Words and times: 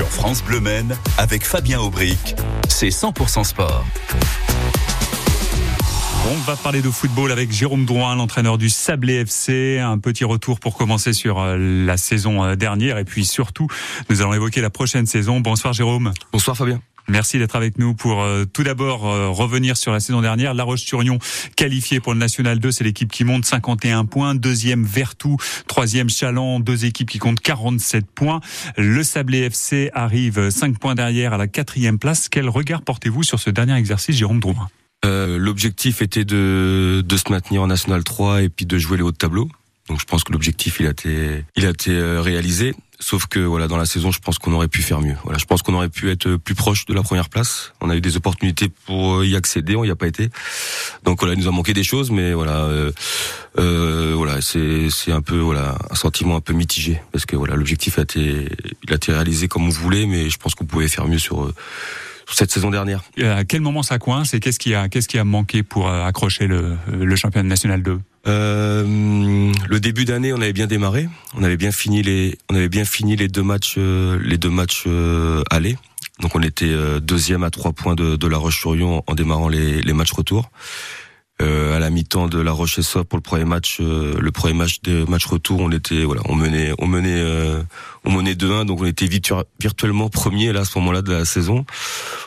Sur 0.00 0.08
France 0.08 0.42
Bleu 0.42 0.60
Men, 0.60 0.96
avec 1.18 1.44
Fabien 1.44 1.78
Aubric, 1.78 2.34
c'est 2.70 2.88
100% 2.88 3.44
sport. 3.44 3.84
On 6.30 6.36
va 6.46 6.56
parler 6.56 6.80
de 6.80 6.88
football 6.88 7.30
avec 7.30 7.52
Jérôme 7.52 7.84
Drouin, 7.84 8.16
l'entraîneur 8.16 8.56
du 8.56 8.70
Sablé 8.70 9.16
FC. 9.16 9.78
Un 9.78 9.98
petit 9.98 10.24
retour 10.24 10.58
pour 10.58 10.78
commencer 10.78 11.12
sur 11.12 11.38
euh, 11.38 11.58
la 11.58 11.98
saison 11.98 12.42
euh, 12.42 12.56
dernière 12.56 12.96
et 12.96 13.04
puis 13.04 13.26
surtout, 13.26 13.66
nous 14.08 14.22
allons 14.22 14.32
évoquer 14.32 14.62
la 14.62 14.70
prochaine 14.70 15.04
saison. 15.04 15.40
Bonsoir 15.40 15.74
Jérôme. 15.74 16.14
Bonsoir 16.32 16.56
Fabien. 16.56 16.80
Merci 17.10 17.38
d'être 17.38 17.56
avec 17.56 17.78
nous 17.78 17.94
pour 17.94 18.22
euh, 18.22 18.44
tout 18.44 18.62
d'abord 18.62 19.00
revenir 19.00 19.76
sur 19.76 19.92
la 19.92 20.00
saison 20.00 20.20
dernière. 20.20 20.54
La 20.54 20.64
Roche-sur-Yon 20.64 21.18
qualifiée 21.56 22.00
pour 22.00 22.12
le 22.12 22.18
National 22.18 22.58
2, 22.58 22.70
c'est 22.70 22.84
l'équipe 22.84 23.10
qui 23.10 23.24
monte 23.24 23.44
51 23.44 24.04
points. 24.04 24.34
Deuxième 24.34 24.84
Vertou, 24.84 25.36
troisième 25.66 26.08
Chaland, 26.08 26.60
deux 26.60 26.84
équipes 26.84 27.10
qui 27.10 27.18
comptent 27.18 27.40
47 27.40 28.06
points. 28.10 28.40
Le 28.76 29.02
Sablé 29.02 29.40
FC 29.40 29.90
arrive 29.92 30.50
5 30.50 30.78
points 30.78 30.94
derrière 30.94 31.32
à 31.32 31.36
la 31.36 31.48
quatrième 31.48 31.98
place. 31.98 32.28
Quel 32.28 32.48
regard 32.48 32.82
portez-vous 32.82 33.22
sur 33.22 33.40
ce 33.40 33.50
dernier 33.50 33.74
exercice, 33.76 34.16
Jérôme 34.16 34.40
Drouin 34.40 34.68
euh, 35.04 35.38
L'objectif 35.38 36.02
était 36.02 36.24
de, 36.24 37.02
de 37.04 37.16
se 37.16 37.30
maintenir 37.30 37.62
en 37.62 37.66
National 37.66 38.04
3 38.04 38.42
et 38.42 38.48
puis 38.48 38.66
de 38.66 38.78
jouer 38.78 38.96
les 38.98 39.02
hauts 39.02 39.12
de 39.12 39.16
tableau. 39.16 39.48
Donc 39.90 40.00
je 40.00 40.06
pense 40.06 40.22
que 40.22 40.32
l'objectif 40.32 40.78
il 40.78 40.86
a 40.86 40.90
été 40.90 41.44
il 41.56 41.66
a 41.66 41.70
été 41.70 41.90
euh, 41.90 42.20
réalisé. 42.22 42.76
Sauf 43.00 43.26
que 43.26 43.40
voilà 43.40 43.66
dans 43.66 43.76
la 43.76 43.86
saison, 43.86 44.12
je 44.12 44.20
pense 44.20 44.38
qu'on 44.38 44.52
aurait 44.52 44.68
pu 44.68 44.82
faire 44.82 45.00
mieux. 45.00 45.16
Voilà, 45.24 45.36
je 45.36 45.46
pense 45.46 45.62
qu'on 45.62 45.74
aurait 45.74 45.88
pu 45.88 46.12
être 46.12 46.36
plus 46.36 46.54
proche 46.54 46.86
de 46.86 46.94
la 46.94 47.02
première 47.02 47.28
place. 47.28 47.72
On 47.80 47.90
a 47.90 47.96
eu 47.96 48.00
des 48.00 48.16
opportunités 48.16 48.68
pour 48.68 49.24
y 49.24 49.34
accéder, 49.34 49.74
on 49.74 49.82
y 49.82 49.90
a 49.90 49.96
pas 49.96 50.06
été. 50.06 50.30
Donc 51.02 51.18
voilà, 51.18 51.34
il 51.34 51.40
nous 51.40 51.48
a 51.48 51.50
manqué 51.50 51.72
des 51.72 51.82
choses, 51.82 52.12
mais 52.12 52.34
voilà, 52.34 52.58
euh, 52.58 52.92
euh, 53.58 54.12
voilà, 54.16 54.40
c'est 54.40 54.90
c'est 54.90 55.10
un 55.10 55.22
peu 55.22 55.38
voilà 55.38 55.76
un 55.90 55.96
sentiment 55.96 56.36
un 56.36 56.40
peu 56.40 56.52
mitigé 56.52 57.02
parce 57.10 57.26
que 57.26 57.34
voilà 57.34 57.56
l'objectif 57.56 57.98
a 57.98 58.02
été 58.02 58.48
il 58.84 58.92
a 58.92 58.94
été 58.94 59.12
réalisé 59.12 59.48
comme 59.48 59.66
on 59.66 59.70
voulait, 59.70 60.06
mais 60.06 60.30
je 60.30 60.38
pense 60.38 60.54
qu'on 60.54 60.66
pouvait 60.66 60.86
faire 60.86 61.08
mieux 61.08 61.18
sur 61.18 61.52
cette 62.34 62.50
saison 62.50 62.70
dernière. 62.70 63.02
À 63.22 63.44
quel 63.44 63.60
moment 63.60 63.82
ça 63.82 63.98
coince 63.98 64.34
et 64.34 64.40
qu'est-ce 64.40 64.58
qui 64.58 64.74
a 64.74 64.88
qu'est-ce 64.88 65.08
qui 65.08 65.18
a 65.18 65.24
manqué 65.24 65.62
pour 65.62 65.88
euh, 65.88 66.04
accrocher 66.04 66.46
le, 66.46 66.76
le 66.90 67.16
championnat 67.16 67.48
national 67.48 67.82
2 67.82 68.00
euh, 68.26 69.52
le 69.68 69.80
début 69.80 70.04
d'année, 70.04 70.32
on 70.32 70.40
avait 70.40 70.52
bien 70.52 70.66
démarré. 70.66 71.08
On 71.34 71.42
avait 71.42 71.56
bien 71.56 71.72
fini 71.72 72.02
les, 72.02 72.36
on 72.50 72.54
avait 72.54 72.68
bien 72.68 72.84
fini 72.84 73.16
les 73.16 73.28
deux 73.28 73.42
matchs, 73.42 73.76
euh, 73.78 74.18
les 74.22 74.38
deux 74.38 74.50
matchs 74.50 74.84
euh, 74.86 75.42
allés. 75.50 75.76
Donc 76.20 76.34
on 76.34 76.42
était 76.42 76.74
deuxième 77.00 77.44
à 77.44 77.50
trois 77.50 77.72
points 77.72 77.94
de, 77.94 78.14
de 78.14 78.26
La 78.26 78.36
Roche-sur-Yon 78.36 79.02
en 79.06 79.14
démarrant 79.14 79.48
les, 79.48 79.80
les 79.80 79.92
matchs 79.94 80.12
retour. 80.12 80.50
Euh, 81.90 81.92
mi-temps 81.92 82.28
de 82.28 82.40
La 82.40 82.52
Roche 82.52 82.78
et 82.78 83.04
pour 83.04 83.18
le 83.18 83.22
premier 83.22 83.44
match, 83.44 83.78
euh, 83.80 84.18
le 84.18 84.32
premier 84.32 84.54
match 84.54 84.80
de 84.82 85.04
match 85.04 85.26
retour, 85.26 85.60
on 85.60 85.70
était 85.70 86.04
voilà, 86.04 86.22
on 86.26 86.34
menait, 86.34 86.72
on 86.78 86.86
menait, 86.86 87.20
euh, 87.20 87.62
on 88.04 88.12
menait 88.12 88.34
2-1, 88.34 88.64
donc 88.64 88.80
on 88.80 88.86
était 88.86 89.08
virtuellement 89.60 90.08
premier 90.08 90.56
à 90.56 90.64
ce 90.64 90.78
moment-là 90.78 91.02
de 91.02 91.12
la 91.12 91.24
saison. 91.24 91.64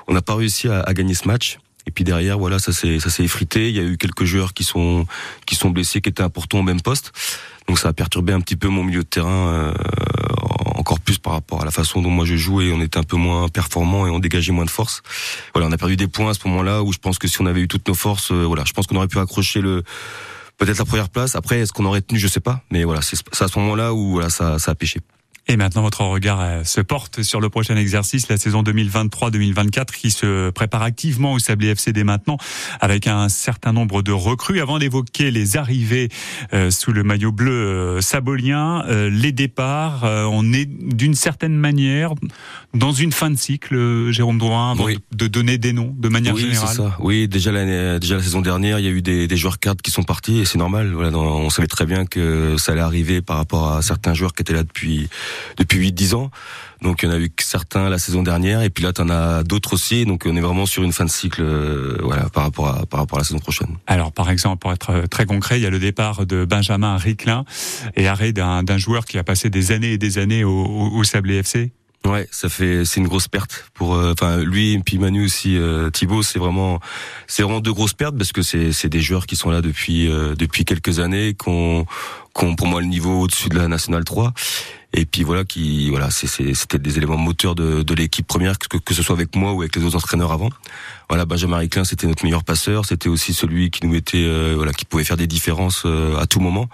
On 0.08 0.14
n'a 0.14 0.22
pas 0.22 0.36
réussi 0.36 0.67
à, 0.67 0.94
gagner 0.94 1.14
ce 1.14 1.28
match. 1.28 1.59
Et 1.86 1.91
puis 1.91 2.06
derrière, 2.06 2.39
voilà, 2.39 2.59
ça 2.59 2.72
s'est 2.72 3.00
ça 3.00 3.09
s'est 3.09 3.23
effrité. 3.23 3.69
Il 3.69 3.75
y 3.75 3.80
a 3.80 3.84
eu 3.84 3.97
quelques 3.97 4.23
joueurs 4.23 4.53
qui 4.53 4.64
sont 4.64 5.06
qui 5.45 5.56
sont 5.56 5.69
blessés, 5.69 6.00
qui 6.00 6.09
étaient 6.09 6.23
importants 6.23 6.59
au 6.59 6.64
même 6.64 6.81
poste. 6.81 7.11
Donc 7.67 7.80
ça 7.80 7.89
a 7.89 7.94
perturbé 7.94 8.31
un 8.31 8.39
petit 8.39 8.56
peu 8.56 8.69
mon 8.69 8.84
milieu 8.84 9.03
de 9.03 9.08
terrain 9.08 9.73
encore 10.83 10.99
plus 10.99 11.17
par 11.17 11.31
rapport 11.31 11.61
à 11.61 11.65
la 11.65 11.71
façon 11.71 12.01
dont 12.01 12.09
moi 12.09 12.25
je 12.25 12.35
joue 12.35 12.59
et 12.59 12.73
on 12.73 12.81
était 12.81 12.97
un 12.97 13.03
peu 13.03 13.15
moins 13.15 13.47
performant 13.47 14.05
et 14.05 14.09
on 14.09 14.19
dégageait 14.19 14.51
moins 14.51 14.65
de 14.65 14.69
force. 14.69 15.01
Voilà, 15.53 15.69
on 15.69 15.71
a 15.71 15.77
perdu 15.77 15.95
des 15.95 16.09
points 16.09 16.31
à 16.31 16.33
ce 16.33 16.45
moment-là 16.49 16.83
où 16.83 16.91
je 16.91 16.97
pense 16.97 17.17
que 17.17 17.29
si 17.29 17.41
on 17.41 17.45
avait 17.45 17.61
eu 17.61 17.69
toutes 17.69 17.87
nos 17.87 17.93
forces, 17.93 18.33
euh, 18.33 18.43
voilà, 18.43 18.65
je 18.65 18.73
pense 18.73 18.85
qu'on 18.85 18.97
aurait 18.97 19.07
pu 19.07 19.17
accrocher 19.17 19.61
le 19.61 19.83
peut-être 20.57 20.79
la 20.79 20.83
première 20.83 21.07
place. 21.07 21.35
Après, 21.35 21.59
est-ce 21.59 21.71
qu'on 21.71 21.85
aurait 21.85 22.01
tenu, 22.01 22.19
je 22.19 22.27
sais 22.27 22.41
pas, 22.41 22.61
mais 22.69 22.83
voilà, 22.83 23.01
c'est 23.01 23.17
à 23.41 23.47
ce 23.47 23.59
moment-là 23.59 23.93
où 23.93 24.11
voilà, 24.11 24.29
ça, 24.29 24.59
ça 24.59 24.71
a 24.71 24.75
pêché. 24.75 24.99
Et 25.47 25.58
maintenant, 25.58 25.81
votre 25.81 26.02
regard 26.02 26.39
euh, 26.39 26.63
se 26.63 26.80
porte 26.80 27.22
sur 27.22 27.41
le 27.41 27.49
prochain 27.49 27.75
exercice, 27.75 28.30
la 28.30 28.38
saison 28.38 28.63
2023-2024, 28.63 29.88
qui 29.88 30.09
se 30.09 30.50
prépare 30.52 30.83
activement 30.83 31.33
au 31.33 31.39
Sablé 31.39 31.67
FC 31.67 31.91
dès 31.91 32.05
maintenant, 32.05 32.38
avec 32.80 33.08
un 33.08 33.27
certain 33.27 33.73
nombre 33.73 34.02
de 34.02 34.13
recrues. 34.13 34.61
Avant 34.61 34.79
d'évoquer 34.79 35.31
les 35.31 35.57
arrivées 35.57 36.07
euh, 36.53 36.72
sous 36.72 36.94
le 36.94 37.03
maillot 37.03 37.34
bleu 37.34 37.51
euh, 37.51 38.01
sabolien, 38.01 38.84
les 38.88 39.31
départs, 39.31 40.03
on 40.03 40.53
est 40.53 40.66
d'une 40.66 41.16
certaine 41.16 41.56
manière 41.56 42.13
dans 42.73 42.91
une 42.91 43.12
fin 43.12 43.29
de 43.29 43.38
cycle, 43.38 44.12
Jérôme 44.12 44.38
Drouin, 44.38 44.72
avant 44.72 44.88
de 44.88 45.28
donner 45.28 45.57
des 45.57 45.73
noms 45.73 45.94
de 45.97 46.09
manière 46.09 46.35
oui, 46.35 46.41
générale. 46.41 46.75
Ça. 46.75 46.96
Oui, 47.00 47.28
déjà 47.28 47.51
déjà 48.00 48.16
la 48.16 48.23
saison 48.23 48.41
dernière, 48.41 48.79
il 48.79 48.85
y 48.85 48.88
a 48.88 48.91
eu 48.91 49.01
des, 49.01 49.28
des 49.28 49.38
joueurs 49.38 49.59
cadres 49.59 49.81
qui 49.81 49.91
sont 49.91 50.03
partis 50.03 50.40
et 50.40 50.46
c'est 50.46 50.57
normal. 50.57 50.94
Voilà, 50.94 51.17
on 51.17 51.50
savait 51.50 51.67
très 51.67 51.85
bien 51.85 52.06
que 52.06 52.56
ça 52.57 52.72
allait 52.72 52.81
arriver 52.81 53.22
par 53.22 53.38
rapport 53.38 53.72
à 53.72 53.81
certains 53.81 54.13
joueurs 54.13 54.34
qui 54.34 54.41
étaient 54.41 54.53
là 54.53 54.63
depuis 54.63 55.09
depuis 55.57 55.91
8-10 55.91 56.16
ans. 56.16 56.31
Donc 56.81 57.01
il 57.01 57.09
y 57.09 57.11
en 57.11 57.16
a 57.16 57.19
eu 57.19 57.31
certains 57.39 57.89
la 57.89 57.97
saison 57.97 58.23
dernière 58.23 58.61
et 58.61 58.69
puis 58.69 58.83
là 58.83 58.91
tu 58.91 59.01
en 59.01 59.09
as 59.09 59.44
d'autres 59.44 59.73
aussi. 59.73 60.05
Donc 60.05 60.23
on 60.25 60.35
est 60.35 60.41
vraiment 60.41 60.66
sur 60.66 60.83
une 60.83 60.91
fin 60.91 61.05
de 61.05 61.09
cycle 61.09 61.41
euh, 61.41 61.97
voilà 62.01 62.29
par 62.29 62.44
rapport 62.44 62.67
à 62.67 62.85
par 62.85 62.99
rapport 62.99 63.17
à 63.17 63.21
la 63.21 63.25
saison 63.25 63.39
prochaine. 63.39 63.77
Alors 63.88 64.11
par 64.11 64.29
exemple 64.29 64.59
pour 64.59 64.73
être 64.73 64.89
euh, 64.89 65.07
très 65.07 65.25
concret, 65.25 65.59
il 65.59 65.63
y 65.63 65.66
a 65.66 65.69
le 65.69 65.79
départ 65.79 66.25
de 66.25 66.45
Benjamin 66.45 66.97
Ricklin 66.97 67.45
et 67.95 68.07
arrêt 68.07 68.33
d'un 68.33 68.77
joueur 68.77 69.05
qui 69.05 69.17
a 69.17 69.23
passé 69.23 69.49
des 69.49 69.72
années 69.72 69.93
et 69.93 69.97
des 69.97 70.17
années 70.17 70.43
au, 70.43 70.66
au, 70.66 70.97
au 70.97 71.03
Sablé 71.03 71.35
FC. 71.35 71.72
Ouais, 72.06 72.28
ça 72.31 72.50
fait 72.50 72.84
c'est 72.84 73.00
une 73.00 73.08
grosse 73.08 73.30
perte 73.30 73.66
pour 73.74 73.96
euh, 73.96 74.12
enfin 74.12 74.38
lui 74.44 74.78
puis 74.80 74.97
Manu 74.97 75.25
aussi 75.25 75.58
euh, 75.58 75.90
Thibaut, 75.90 76.22
c'est 76.22 76.38
vraiment 76.38 76.80
c'est 77.28 77.44
vraiment 77.44 77.62
deux 77.62 77.72
grosses 77.72 77.94
pertes 77.94 78.18
parce 78.18 78.34
que 78.34 78.41
c'est 78.41 78.74
c'est 78.74 78.90
des 78.90 79.02
joueurs 79.02 79.25
qui 79.25 79.38
sont 79.38 79.50
là 79.50 79.62
depuis 79.62 80.08
depuis 80.38 80.66
quelques 80.66 81.00
années 81.00 81.34
qu'on 81.34 81.86
qu'on 82.34 82.56
pour 82.56 82.68
moi 82.68 82.81
le 82.81 82.88
niveau 82.88 83.22
au-dessus 83.22 83.47
de 83.50 83.58
la 83.58 83.68
nationale 83.68 84.03
3 84.03 84.34
et 84.94 85.06
puis 85.06 85.24
voilà 85.24 85.44
qui 85.44 85.90
voilà 85.90 86.09
c'était 86.12 86.78
des 86.78 86.97
éléments 86.97 87.18
moteurs 87.18 87.56
de, 87.56 87.81
de 87.81 87.94
l'équipe 87.96 88.28
première 88.28 88.59
que, 88.59 88.78
que 88.78 88.94
ce 88.94 89.02
soit 89.02 89.16
avec 89.16 89.35
moi 89.35 89.53
ou 89.53 89.62
avec 89.62 89.75
les 89.75 89.84
autres 89.84 89.96
entraîneurs 89.96 90.31
avant. 90.31 90.50
Voilà 91.09 91.25
Benjamin 91.25 91.58
Ricklin 91.58 91.84
c'était 91.84 92.08
notre 92.08 92.24
meilleur 92.24 92.44
passeur 92.44 92.85
c'était 92.85 93.09
aussi 93.09 93.34
celui 93.34 93.72
qui 93.72 93.85
nous 93.85 93.91
mettait 93.91 94.24
euh, 94.24 94.53
voilà 94.56 94.72
qui 94.72 94.85
pouvait 94.85 95.03
faire 95.03 95.18
des 95.18 95.28
différences 95.28 95.84
euh, 95.85 96.18
à 96.18 96.28
tout 96.28 96.40
moment. 96.40 96.70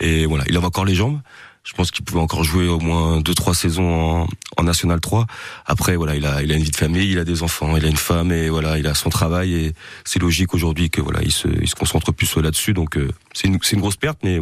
Et 0.00 0.26
voilà 0.26 0.44
il 0.48 0.56
avait 0.56 0.66
encore 0.66 0.84
les 0.84 0.94
jambes 0.94 1.20
je 1.66 1.72
pense 1.74 1.90
qu'il 1.90 2.04
pouvait 2.04 2.20
encore 2.20 2.44
jouer 2.44 2.68
au 2.68 2.78
moins 2.78 3.20
deux 3.20 3.34
trois 3.34 3.54
saisons 3.54 4.22
en, 4.22 4.26
en 4.56 4.62
national 4.62 5.00
3 5.00 5.26
après 5.66 5.96
voilà 5.96 6.14
il 6.14 6.24
a 6.24 6.42
il 6.42 6.52
a 6.52 6.54
une 6.54 6.62
vie 6.62 6.70
de 6.70 6.76
famille 6.76 7.10
il 7.10 7.18
a 7.18 7.24
des 7.24 7.42
enfants 7.42 7.76
il 7.76 7.84
a 7.84 7.88
une 7.88 7.96
femme 7.96 8.32
et 8.32 8.48
voilà 8.48 8.78
il 8.78 8.86
a 8.86 8.94
son 8.94 9.10
travail 9.10 9.54
et 9.54 9.72
c'est 10.04 10.20
logique 10.20 10.54
aujourd'hui 10.54 10.90
que 10.90 11.00
voilà 11.00 11.22
il 11.22 11.32
se 11.32 11.48
il 11.60 11.68
se 11.68 11.74
concentre 11.74 12.12
plus 12.12 12.36
là-dessus 12.36 12.72
donc 12.72 12.96
euh, 12.96 13.10
c'est 13.34 13.48
une 13.48 13.58
c'est 13.62 13.74
une 13.74 13.80
grosse 13.82 13.96
perte 13.96 14.20
mais 14.22 14.38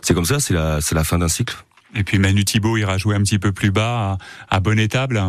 c'est 0.00 0.14
comme 0.14 0.24
ça 0.24 0.40
c'est 0.40 0.54
la 0.54 0.80
c'est 0.80 0.94
la 0.94 1.04
fin 1.04 1.18
d'un 1.18 1.28
cycle 1.28 1.56
et 1.94 2.04
puis 2.04 2.18
Manu 2.18 2.44
Thibault 2.44 2.76
ira 2.78 2.98
jouer 2.98 3.16
un 3.16 3.22
petit 3.22 3.38
peu 3.38 3.52
plus 3.52 3.70
bas 3.70 4.18
à, 4.50 4.56
à 4.56 4.60
Bonnetable. 4.60 5.22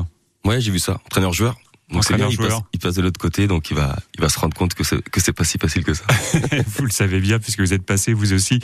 Ouais, 0.46 0.62
j'ai 0.62 0.72
vu 0.72 0.80
ça. 0.80 1.00
Entraîneur-joueur. 1.06 1.58
Donc 1.92 2.04
c'est 2.06 2.16
bien, 2.16 2.28
il 2.30 2.38
passe, 2.38 2.62
il 2.74 2.80
passe, 2.80 2.96
de 2.96 3.02
l'autre 3.02 3.20
côté, 3.20 3.46
donc 3.48 3.70
il 3.70 3.76
va, 3.76 3.96
il 4.16 4.22
va 4.22 4.30
se 4.30 4.40
rendre 4.40 4.56
compte 4.56 4.74
que 4.74 4.84
c'est, 4.84 5.02
que 5.10 5.20
c'est 5.20 5.34
pas 5.34 5.44
si 5.44 5.58
facile 5.60 5.84
que 5.84 5.94
ça. 5.94 6.06
vous 6.78 6.86
le 6.86 6.92
savez 6.92 7.20
bien, 7.20 7.40
puisque 7.40 7.60
vous 7.60 7.74
êtes 7.74 7.86
passé, 7.86 8.14
vous 8.14 8.34
aussi, 8.34 8.60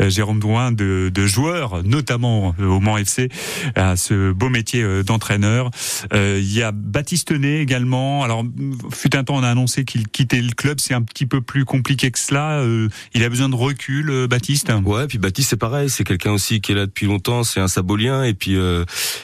euh, 0.00 0.10
Jérôme 0.10 0.40
Douin, 0.40 0.72
de, 0.72 1.10
de 1.12 1.26
joueur, 1.26 1.82
notamment 1.84 2.54
euh, 2.60 2.66
au 2.66 2.80
Mans 2.80 2.98
FC, 2.98 3.28
à 3.74 3.96
ce 3.96 4.32
beau 4.32 4.50
métier 4.50 4.82
euh, 4.82 5.02
d'entraîneur. 5.02 5.70
Euh, 6.12 6.38
il 6.42 6.52
y 6.52 6.62
a 6.62 6.72
Baptiste 6.72 7.30
Ney 7.30 7.60
également. 7.60 8.22
Alors, 8.22 8.44
fut 8.92 9.16
un 9.16 9.24
temps, 9.24 9.36
on 9.36 9.42
a 9.42 9.50
annoncé 9.50 9.84
qu'il 9.84 10.08
quittait 10.08 10.42
le 10.42 10.52
club. 10.52 10.80
C'est 10.80 10.94
un 10.94 11.02
petit 11.02 11.26
peu 11.26 11.40
plus 11.40 11.64
compliqué 11.64 12.10
que 12.10 12.18
cela. 12.18 12.58
Euh, 12.58 12.88
il 13.14 13.22
a 13.24 13.28
besoin 13.28 13.48
de 13.48 13.54
recul, 13.54 14.26
Baptiste? 14.28 14.70
Ouais, 14.84 15.06
puis 15.06 15.18
Baptiste, 15.18 15.50
c'est 15.50 15.56
pareil. 15.56 15.88
C'est 15.88 16.04
quelqu'un 16.04 16.32
aussi 16.32 16.60
qui 16.60 16.72
est 16.72 16.74
là 16.74 16.86
depuis 16.86 17.06
longtemps. 17.06 17.44
C'est 17.44 17.60
un 17.60 17.68
sabolien. 17.68 18.24
Et 18.24 18.34
puis, 18.34 18.56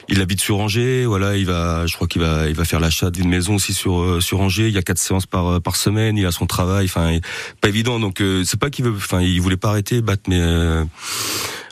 il 0.08 0.20
habite 0.20 0.40
sur 0.40 0.58
Angers. 0.58 1.04
Voilà, 1.04 1.36
il 1.36 1.46
va, 1.46 1.86
je 1.86 1.94
crois 1.94 2.06
qu'il 2.06 2.22
va, 2.22 2.48
il 2.48 2.54
va 2.54 2.64
faire 2.64 2.80
l'achat 2.80 3.10
d'une 3.10 3.28
maison 3.28 3.39
aussi 3.48 3.74
sur 3.74 4.00
euh, 4.00 4.20
sur 4.20 4.40
Angers. 4.40 4.68
Il 4.68 4.74
y 4.74 4.78
a 4.78 4.82
quatre 4.82 4.98
séances 4.98 5.26
par 5.26 5.46
euh, 5.46 5.60
par 5.60 5.76
semaine. 5.76 6.16
Il 6.16 6.26
a 6.26 6.32
son 6.32 6.46
travail. 6.46 6.86
Enfin, 6.86 7.18
pas 7.60 7.68
évident. 7.68 7.98
Donc 7.98 8.20
euh, 8.20 8.44
c'est 8.44 8.58
pas 8.58 8.70
qu'il 8.70 8.84
veut. 8.84 8.94
Enfin, 8.94 9.20
il 9.20 9.40
voulait 9.40 9.56
pas 9.56 9.70
arrêter 9.70 10.00
battre, 10.02 10.24
mais 10.28 10.40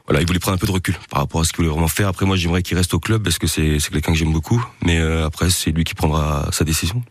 voilà, 0.07 0.23
il 0.23 0.27
voulait 0.27 0.39
prendre 0.39 0.55
un 0.55 0.59
peu 0.59 0.67
de 0.67 0.73
recul 0.73 0.97
par 1.11 1.21
rapport 1.21 1.43
à 1.43 1.45
ce 1.45 1.51
qu'il 1.51 1.59
voulait 1.59 1.69
vraiment 1.69 1.89
faire. 1.89 2.09
Après, 2.09 2.25
moi, 2.25 2.37
j'aimerais 2.37 2.63
qu'il 2.63 2.77
reste 2.77 2.95
au 2.95 3.01
club 3.01 3.23
parce 3.23 3.39
que 3.39 3.47
c'est 3.47 3.79
c'est 3.79 3.91
quelqu'un 3.91 4.13
que 4.13 4.19
j'aime 4.19 4.33
beaucoup. 4.33 4.65
Mais 4.85 4.99
après, 4.99 5.51
c'est 5.51 5.71
lui 5.71 5.85
qui 5.85 5.95
prendra 5.95 6.49
sa 6.53 6.65
décision. 6.65 7.03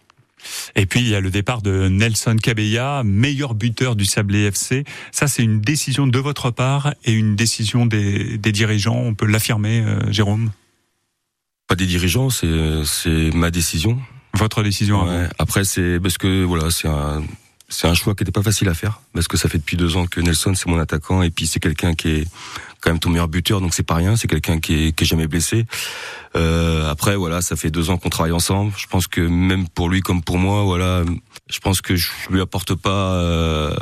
Et 0.76 0.86
puis 0.86 1.02
il 1.02 1.10
y 1.10 1.16
a 1.16 1.20
le 1.20 1.30
départ 1.30 1.62
de 1.62 1.90
Nelson 1.90 2.38
Cabella, 2.42 3.02
meilleur 3.04 3.54
buteur 3.54 3.96
du 3.96 4.06
Sablé 4.06 4.46
FC. 4.46 4.86
Ça, 5.12 5.28
c'est 5.28 5.44
une 5.44 5.60
décision 5.60 6.08
de 6.08 6.20
votre 6.20 6.52
part 6.52 6.94
et 7.04 7.12
une 7.12 7.36
décision 7.36 7.86
des, 7.86 8.38
des 8.38 8.52
dirigeants. 8.52 8.98
On 8.98 9.14
peut 9.14 9.26
l'affirmer, 9.26 9.84
Jérôme? 10.10 10.52
Pas 11.68 11.76
des 11.76 11.86
dirigeants, 11.86 12.30
c'est 12.30 13.30
ma 13.34 13.52
décision. 13.52 14.00
Votre 14.38 14.64
décision. 14.64 15.08
Après, 15.40 15.64
c'est 15.64 16.00
parce 16.00 16.18
que 16.18 16.44
voilà, 16.44 16.70
c'est 16.72 16.88
un 16.88 17.24
c'est 17.70 17.88
un 17.88 17.94
choix 17.94 18.16
qui 18.16 18.24
n'était 18.24 18.32
pas 18.32 18.44
facile 18.44 18.70
à 18.70 18.74
faire 18.74 19.02
parce 19.14 19.28
que 19.28 19.36
ça 19.36 19.50
fait 19.50 19.58
depuis 19.58 19.76
deux 19.76 19.98
ans 19.98 20.08
que 20.08 20.22
Nelson 20.22 20.54
c'est 20.56 20.68
mon 20.68 20.80
attaquant 20.80 21.22
et 21.22 21.32
puis 21.32 21.48
c'est 21.48 21.60
quelqu'un 21.60 21.96
qui 21.96 22.10
est 22.10 22.28
quand 22.82 22.92
même 22.92 23.00
ton 23.00 23.10
meilleur 23.10 23.28
buteur, 23.28 23.62
donc 23.62 23.74
c'est 23.74 23.84
pas 23.84 23.96
rien. 23.96 24.16
C'est 24.16 24.28
quelqu'un 24.28 24.60
qui 24.60 24.88
est, 24.88 24.92
qui 24.92 25.04
est 25.04 25.08
jamais 25.08 25.28
blessé. 25.28 25.66
Euh, 26.36 26.90
après, 26.90 27.16
voilà, 27.16 27.42
ça 27.42 27.56
fait 27.56 27.72
deux 27.72 27.90
ans 27.90 27.98
qu'on 27.98 28.10
travaille 28.10 28.32
ensemble. 28.32 28.72
Je 28.78 28.88
pense 28.88 29.08
que 29.08 29.22
même 29.22 29.68
pour 29.68 29.90
lui 29.90 30.02
comme 30.02 30.22
pour 30.22 30.38
moi, 30.38 30.64
voilà, 30.64 31.04
je 31.50 31.60
pense 31.60 31.82
que 31.82 31.96
je 31.96 32.10
lui 32.30 32.42
apporte 32.42 32.76
pas 32.76 33.14
euh, 33.14 33.74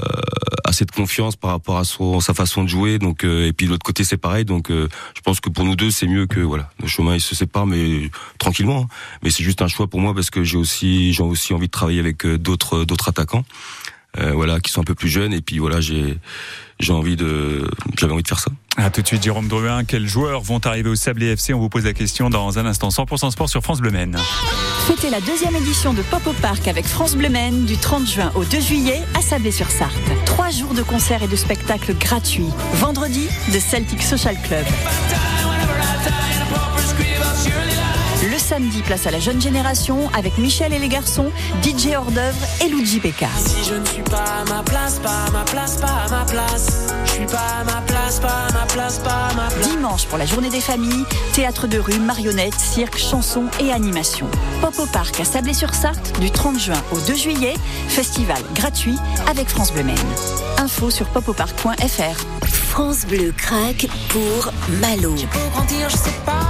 assez 0.63 0.86
de 0.86 0.92
confiance 0.92 1.36
par 1.36 1.51
rapport 1.51 1.77
à 1.77 1.83
son, 1.83 2.19
sa 2.19 2.33
façon 2.33 2.63
de 2.63 2.69
jouer. 2.69 3.00
Donc, 3.00 3.24
euh, 3.24 3.47
et 3.47 3.53
puis 3.53 3.65
de 3.65 3.71
l'autre 3.71 3.86
côté, 3.86 4.03
c'est 4.03 4.18
pareil. 4.18 4.45
Donc, 4.45 4.71
euh, 4.71 4.88
je 5.15 5.21
pense 5.21 5.39
que 5.39 5.50
pour 5.50 5.65
nous 5.65 5.75
deux, 5.75 5.91
c'est 5.91 6.07
mieux 6.07 6.27
que 6.27 6.39
voilà, 6.39 6.69
nos 6.81 6.88
chemins 6.88 7.15
ils 7.15 7.21
se 7.21 7.36
séparent, 7.36 7.68
mais 7.68 8.09
tranquillement. 8.38 8.83
Hein. 8.83 8.95
Mais 9.24 9.30
c'est 9.30 9.44
juste 9.44 9.62
un 9.62 9.68
choix 9.68 9.88
pour 9.88 10.00
moi 10.00 10.13
parce 10.13 10.30
que 10.30 10.44
j'ai 10.44 10.57
aussi, 10.57 11.13
j'ai 11.13 11.24
aussi 11.24 11.53
envie 11.53 11.68
de 11.68 11.71
travailler 11.71 12.00
avec 12.00 12.25
d'autres, 12.25 12.86
d'autres 12.86 13.09
attaquants. 13.09 13.44
Euh, 14.18 14.31
voilà, 14.31 14.62
qui 14.62 14.71
sont 14.71 14.81
un 14.81 14.86
peu 14.86 14.95
plus 14.95 15.09
jeunes. 15.09 15.33
Et 15.33 15.41
puis 15.41 15.59
voilà, 15.59 15.81
j'ai 15.81 16.18
j'ai 16.80 16.94
envie 16.94 17.15
de 17.15 17.69
j'avais 17.98 18.13
envie 18.13 18.24
de 18.24 18.27
faire 18.27 18.39
ça. 18.39 18.51
À 18.77 18.89
tout 18.89 19.01
de 19.01 19.07
suite, 19.07 19.24
Jérôme 19.24 19.48
Druin. 19.48 19.86
Quels 19.86 20.07
joueurs 20.07 20.42
vont 20.42 20.60
arriver 20.66 20.89
au 20.89 20.95
Sable 20.95 21.24
FC 21.24 21.54
On 21.54 21.60
vous 21.60 21.69
pose 21.69 21.86
la 21.86 21.94
question 21.94 22.30
dans 22.30 22.60
un 22.60 22.66
instant. 22.66 22.89
100% 22.89 23.31
sport 23.31 23.50
sur 23.50 23.62
France 23.62 23.80
Bleu 23.80 23.92
Maine. 23.92 24.18
Fêtez 24.88 25.10
la 25.10 25.22
deuxième 25.22 25.56
édition 25.56 25.94
de 25.94 26.01
Pop 26.01 26.27
au 26.27 26.33
Parc 26.33 26.68
avec 26.68 26.86
France 26.86 27.16
Bleu 27.16 27.30
Maine 27.30 27.66
du 27.66 27.77
30 27.77 28.06
juin 28.07 28.31
au 28.36 28.44
2 28.44 28.60
juillet 28.60 29.01
à 29.18 29.22
Sablé-sur-Sarthe. 29.22 30.25
Trois 30.25 30.50
jours 30.50 30.74
de 30.74 30.83
concerts 30.83 31.24
et 31.24 31.27
de 31.27 31.36
spectacles 31.36 31.95
gratuits. 31.95 32.50
Vendredi, 32.74 33.27
de 33.54 33.60
Celtic 33.60 34.04
Social 34.04 34.36
Club. 34.44 34.66
Samedi, 38.45 38.83
place 38.83 39.07
à 39.07 39.12
la 39.12 39.19
jeune 39.19 39.42
génération 39.42 40.07
avec 40.15 40.38
Michel 40.38 40.71
et 40.71 40.77
les 40.77 40.88
garçons, 40.88 41.31
DJ 41.63 41.95
hors 41.97 42.12
d'œuvre 42.12 42.38
et 42.63 42.69
Luigi 42.69 43.00
Pekka. 43.00 43.27
Si 43.44 43.68
je 43.68 43.74
ne 43.74 43.86
suis 43.86 44.03
pas 44.03 44.24
à 44.24 44.45
ma 44.47 44.62
place, 44.62 45.00
pas 45.00 45.25
à 45.27 45.31
ma 45.31 45.44
place, 45.45 45.77
pas 45.77 45.88
à 45.88 46.09
ma 46.09 46.25
place. 46.25 46.94
Je 47.06 47.12
suis 47.12 47.25
pas 47.25 47.62
à 47.62 47.63
ma 47.63 47.81
place, 47.81 48.19
pas 48.19 48.45
à 48.47 48.53
ma 48.53 48.65
place, 48.68 49.00
pas 49.00 49.30
à 49.31 49.33
ma 49.33 49.47
place. 49.47 49.68
Dimanche 49.68 50.06
pour 50.06 50.19
la 50.19 50.27
journée 50.27 50.51
des 50.51 50.62
familles, 50.62 51.06
théâtre 51.33 51.65
de 51.65 51.80
rue, 51.80 51.97
marionnettes, 51.97 52.59
cirque, 52.59 53.00
chansons 53.00 53.45
et 53.59 53.71
animation. 53.71 54.27
Pop 54.62 54.77
au 54.77 54.86
parc 54.86 55.19
à 55.19 55.25
Sablé-sur-Sarthe 55.25 56.19
du 56.19 56.30
30 56.30 56.59
juin 56.59 56.83
au 56.91 57.00
2 57.00 57.15
juillet, 57.15 57.56
festival 57.88 58.44
gratuit 58.53 58.98
avec 59.27 59.50
France 59.50 59.74
Bleu 59.74 59.83
Maine. 59.83 59.95
Info 60.59 60.91
sur 60.91 61.07
popoparc.fr. 61.07 62.45
France 62.45 63.06
Bleu 63.07 63.33
craque 63.36 63.88
pour 64.09 64.51
Malo. 64.81 65.15
J'ai 65.15 65.25
beau 65.27 65.50
grandir, 65.53 65.89
je 65.89 65.95
sais 65.95 66.19
pas, 66.25 66.44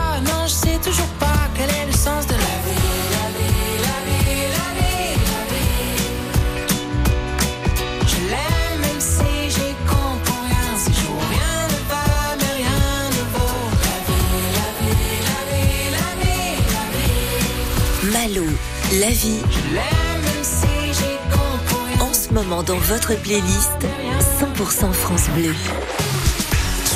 la 19.06 19.12
vie, 19.12 19.40
en 22.00 22.12
ce 22.12 22.34
moment 22.34 22.64
dans 22.64 22.78
votre 22.78 23.14
playlist 23.22 23.86
100% 24.40 24.94
France 24.94 25.30
Bleu. 25.36 25.54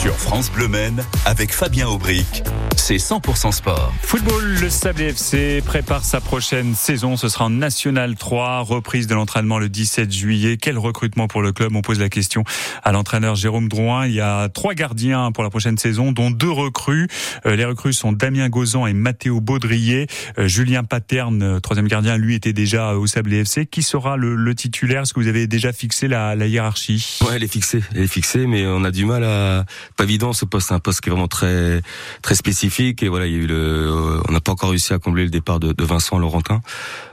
Sur 0.01 0.15
France 0.15 0.49
Bleu 0.49 0.69
Maine, 0.69 1.03
avec 1.25 1.53
Fabien 1.53 1.87
Aubric, 1.89 2.43
c'est 2.77 2.95
100% 2.95 3.51
sport. 3.51 3.93
Football, 4.01 4.55
le 4.61 4.69
Sable 4.69 5.01
FC 5.01 5.61
prépare 5.65 6.05
sa 6.05 6.21
prochaine 6.21 6.73
saison. 6.73 7.17
Ce 7.17 7.27
sera 7.27 7.45
en 7.45 7.49
National 7.49 8.15
3, 8.15 8.61
reprise 8.61 9.07
de 9.07 9.15
l'entraînement 9.15 9.59
le 9.59 9.67
17 9.67 10.09
juillet. 10.11 10.55
Quel 10.55 10.77
recrutement 10.77 11.27
pour 11.27 11.41
le 11.41 11.51
club? 11.51 11.75
On 11.75 11.81
pose 11.81 11.99
la 11.99 12.07
question 12.07 12.45
à 12.83 12.93
l'entraîneur 12.93 13.35
Jérôme 13.35 13.67
Drouin. 13.67 14.07
Il 14.07 14.13
y 14.13 14.21
a 14.21 14.47
trois 14.47 14.73
gardiens 14.73 15.33
pour 15.33 15.43
la 15.43 15.49
prochaine 15.49 15.77
saison, 15.77 16.13
dont 16.13 16.31
deux 16.31 16.49
recrues. 16.49 17.07
Euh, 17.45 17.57
les 17.57 17.65
recrues 17.65 17.93
sont 17.93 18.13
Damien 18.13 18.47
Gozan 18.47 18.87
et 18.87 18.93
Mathéo 18.93 19.41
Baudrier. 19.41 20.07
Euh, 20.37 20.47
Julien 20.47 20.85
Paterne, 20.85 21.43
euh, 21.43 21.59
troisième 21.59 21.89
gardien, 21.89 22.15
lui 22.15 22.35
était 22.35 22.53
déjà 22.53 22.95
au 22.95 23.05
Sable 23.05 23.33
FC. 23.33 23.65
Qui 23.65 23.83
sera 23.83 24.15
le, 24.15 24.35
le 24.35 24.55
titulaire? 24.55 25.01
Est-ce 25.01 25.13
que 25.13 25.19
vous 25.19 25.27
avez 25.27 25.45
déjà 25.47 25.73
fixé 25.73 26.07
la, 26.07 26.35
la 26.35 26.47
hiérarchie? 26.47 27.19
Ouais, 27.21 27.35
elle 27.35 27.43
est 27.43 27.51
fixée, 27.51 27.83
elle 27.93 28.03
est 28.03 28.07
fixée, 28.07 28.47
mais 28.47 28.65
on 28.65 28.85
a 28.85 28.91
du 28.91 29.03
mal 29.05 29.25
à. 29.25 29.65
Pas 29.97 30.03
évident 30.05 30.33
ce 30.33 30.45
poste, 30.45 30.69
c'est 30.69 30.73
un 30.73 30.79
poste 30.79 31.01
qui 31.01 31.09
est 31.09 31.11
vraiment 31.11 31.27
très 31.27 31.81
très 32.21 32.35
spécifique 32.35 33.03
et 33.03 33.09
voilà, 33.09 33.27
il 33.27 33.33
y 33.33 33.35
a 33.35 33.39
eu 33.39 33.47
le. 33.47 34.21
On 34.27 34.31
n'a 34.31 34.39
pas 34.39 34.51
encore 34.51 34.69
réussi 34.69 34.93
à 34.93 34.99
combler 34.99 35.23
le 35.23 35.29
départ 35.29 35.59
de, 35.59 35.73
de 35.73 35.83
Vincent 35.83 36.17
Laurentin. 36.17 36.61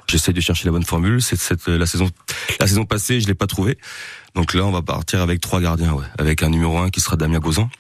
J'essaie 0.07 0.33
de 0.33 0.41
chercher 0.41 0.67
la 0.67 0.73
bonne 0.73 0.85
formule. 0.85 1.21
C'est 1.21 1.37
cette 1.37 1.67
la 1.67 1.87
saison 1.87 2.09
la 2.61 2.67
saison 2.67 2.85
passée, 2.85 3.21
je 3.21 3.27
l'ai 3.27 3.35
pas 3.35 3.47
trouvé. 3.47 3.79
Donc 4.35 4.55
là, 4.55 4.65
on 4.65 4.71
va 4.73 4.83
partir 4.83 5.21
avec 5.21 5.41
trois 5.41 5.61
gardiens, 5.61 5.93
ouais, 5.95 6.05
avec 6.19 6.43
un 6.43 6.51
numéro 6.51 6.79
un 6.79 6.91
qui 6.91 7.01
sera 7.01 7.17
Damien 7.17 7.39
Gozan, 7.39 7.71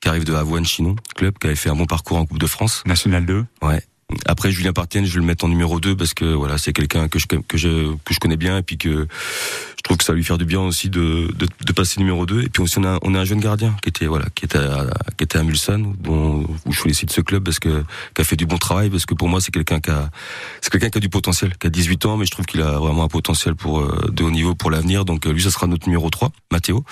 qui 0.00 0.08
arrive 0.08 0.24
de 0.24 0.34
Avoine 0.34 0.64
Chinon, 0.64 0.96
club 1.14 1.36
qui 1.38 1.46
avait 1.46 1.56
fait 1.56 1.68
un 1.70 1.76
bon 1.76 1.86
parcours 1.86 2.16
en 2.16 2.26
Coupe 2.26 2.38
de 2.38 2.46
France. 2.46 2.82
National 2.86 3.26
2 3.26 3.44
Ouais. 3.62 3.82
Après 4.24 4.50
Julien 4.50 4.72
Partienne, 4.72 5.04
je 5.04 5.12
vais 5.12 5.20
le 5.20 5.26
mettre 5.26 5.44
en 5.44 5.48
numéro 5.48 5.80
2 5.80 5.94
parce 5.94 6.14
que 6.14 6.24
voilà, 6.24 6.56
c'est 6.56 6.72
quelqu'un 6.72 7.08
que 7.08 7.18
je 7.18 7.26
que 7.26 7.58
je 7.58 7.94
que 8.04 8.14
je 8.14 8.18
connais 8.18 8.38
bien 8.38 8.56
et 8.56 8.62
puis 8.62 8.78
que 8.78 9.06
je 9.76 9.82
trouve 9.82 9.98
que 9.98 10.04
ça 10.04 10.12
va 10.12 10.16
lui 10.16 10.24
faire 10.24 10.38
du 10.38 10.46
bien 10.46 10.60
aussi 10.60 10.88
de 10.88 11.30
de, 11.36 11.46
de 11.46 11.72
passer 11.74 12.00
numéro 12.00 12.24
2 12.24 12.42
et 12.42 12.48
puis 12.48 12.62
aussi 12.62 12.78
on 12.78 12.84
a 12.84 12.98
on 13.02 13.14
a 13.14 13.20
un 13.20 13.24
jeune 13.26 13.40
gardien 13.40 13.76
qui 13.82 13.90
était 13.90 14.06
voilà, 14.06 14.24
qui 14.34 14.46
était 14.46 14.56
à, 14.56 14.86
qui 15.18 15.24
était 15.24 15.36
à 15.36 15.42
Mulsanne 15.42 15.94
dont 16.00 16.46
où 16.64 16.72
je 16.72 16.80
félicite 16.80 17.12
ce 17.12 17.20
club 17.20 17.44
parce 17.44 17.58
que 17.58 17.84
qui 18.14 18.22
a 18.22 18.24
fait 18.24 18.36
du 18.36 18.46
bon 18.46 18.56
travail 18.56 18.88
parce 18.88 19.04
que 19.04 19.12
pour 19.12 19.28
moi 19.28 19.42
c'est 19.42 19.52
quelqu'un 19.52 19.78
qui 19.78 19.90
a 19.90 20.10
c'est 20.62 20.70
quelqu'un 20.70 20.88
qui 20.88 20.96
a 20.96 21.00
du 21.02 21.10
potentiel, 21.10 21.54
qui 21.58 21.66
a 21.66 21.70
18 21.70 22.06
ans 22.06 22.16
mais 22.16 22.24
je 22.24 22.30
trouve 22.30 22.46
qu'il 22.46 22.62
a 22.62 22.78
vraiment 22.78 23.04
un 23.04 23.08
potentiel 23.08 23.56
pour 23.56 23.80
euh, 23.80 24.08
de 24.10 24.24
haut 24.24 24.30
niveau 24.30 24.54
pour 24.54 24.70
l'avenir 24.70 25.04
donc 25.04 25.26
euh, 25.26 25.32
lui 25.32 25.42
ça 25.42 25.50
sera 25.50 25.66
notre 25.66 25.86
numéro 25.86 26.08
3, 26.08 26.32
Mathéo. 26.50 26.82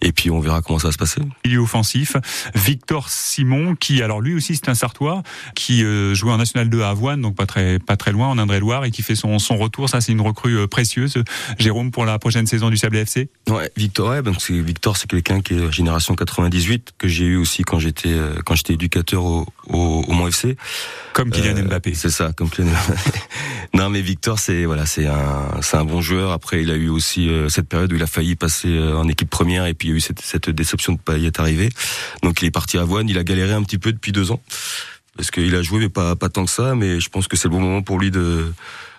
Et 0.00 0.12
puis 0.12 0.30
on 0.30 0.40
verra 0.40 0.60
comment 0.60 0.78
ça 0.78 0.88
va 0.88 0.92
se 0.92 0.98
passer. 0.98 1.20
milieu 1.44 1.60
offensif. 1.60 2.16
Victor 2.54 3.08
Simon, 3.08 3.74
qui 3.74 4.02
alors 4.02 4.20
lui 4.20 4.34
aussi 4.34 4.54
c'est 4.54 4.68
un 4.68 4.74
Sartois, 4.74 5.22
qui 5.54 5.84
euh, 5.84 6.14
jouait 6.14 6.32
en 6.32 6.40
National 6.54 6.70
2 6.70 6.82
à 6.82 6.90
Avoine, 6.90 7.20
donc 7.20 7.34
pas 7.34 7.46
très 7.46 7.78
pas 7.80 7.96
très 7.96 8.12
loin 8.12 8.28
en 8.28 8.38
Indre-et-Loire, 8.38 8.84
et 8.84 8.90
qui 8.92 9.02
fait 9.02 9.16
son, 9.16 9.38
son 9.40 9.56
retour. 9.56 9.88
Ça 9.88 10.00
c'est 10.00 10.12
une 10.12 10.20
recrue 10.20 10.56
euh, 10.56 10.66
précieuse. 10.68 11.22
Jérôme 11.58 11.90
pour 11.90 12.04
la 12.04 12.18
prochaine 12.18 12.46
saison 12.46 12.70
du 12.70 12.76
Sable 12.76 12.96
FC. 12.96 13.28
Ouais, 13.48 13.70
Victor, 13.76 14.10
ouais, 14.10 14.22
donc 14.22 14.36
c'est 14.38 14.60
Victor, 14.60 14.96
c'est 14.96 15.08
quelqu'un 15.08 15.40
qui 15.40 15.54
est 15.54 15.72
génération 15.72 16.14
98 16.14 16.92
que 16.96 17.08
j'ai 17.08 17.24
eu 17.24 17.36
aussi 17.36 17.62
quand 17.62 17.80
j'étais 17.80 18.12
euh, 18.12 18.36
quand 18.44 18.54
j'étais 18.54 18.74
éducateur 18.74 19.24
au 19.24 19.46
au, 19.66 20.04
au 20.06 20.12
Mont 20.12 20.28
FC. 20.28 20.56
Comme 21.12 21.30
Kylian 21.30 21.56
Euh, 21.56 21.62
Mbappé. 21.64 21.94
C'est 21.94 22.10
ça, 22.10 22.32
comme 22.36 22.50
Kylian. 22.50 22.70
non, 23.74 23.88
mais 23.88 24.00
Victor, 24.02 24.38
c'est 24.38 24.64
voilà, 24.64 24.86
c'est 24.86 25.06
un 25.06 25.60
c'est 25.60 25.76
un 25.76 25.84
bon 25.84 26.00
joueur. 26.00 26.30
Après, 26.32 26.62
il 26.62 26.70
a 26.70 26.76
eu 26.76 26.88
aussi 26.88 27.28
euh, 27.28 27.48
cette 27.48 27.68
période 27.68 27.92
où 27.92 27.96
il 27.96 28.02
a 28.02 28.06
failli 28.06 28.36
passer 28.36 28.68
euh, 28.68 28.96
en 28.96 29.08
équipe 29.08 29.30
première 29.30 29.66
et 29.66 29.74
puis 29.74 29.88
il 29.88 29.90
y 29.92 29.94
a 29.94 29.96
eu 29.96 30.00
cette, 30.00 30.20
cette 30.20 30.50
déception 30.50 30.92
de 30.92 30.98
pas 30.98 31.16
y 31.16 31.26
être 31.26 31.40
arrivé. 31.40 31.70
Donc 32.22 32.42
il 32.42 32.46
est 32.46 32.50
parti 32.50 32.78
à 32.78 32.82
Avoine. 32.82 33.08
Il 33.08 33.18
a 33.18 33.24
galéré 33.24 33.52
un 33.52 33.62
petit 33.62 33.78
peu 33.78 33.92
depuis 33.92 34.12
deux 34.12 34.30
ans 34.30 34.40
parce 35.16 35.30
qu'il 35.30 35.54
a 35.54 35.62
joué 35.62 35.80
mais 35.80 35.88
pas 35.88 36.16
pas 36.16 36.28
tant 36.28 36.44
que 36.44 36.50
ça. 36.50 36.74
Mais 36.74 37.00
je 37.00 37.08
pense 37.08 37.28
que 37.28 37.36
c'est 37.36 37.48
le 37.48 37.54
bon 37.54 37.60
moment 37.60 37.82
pour 37.82 37.98
lui 37.98 38.10
de 38.10 38.52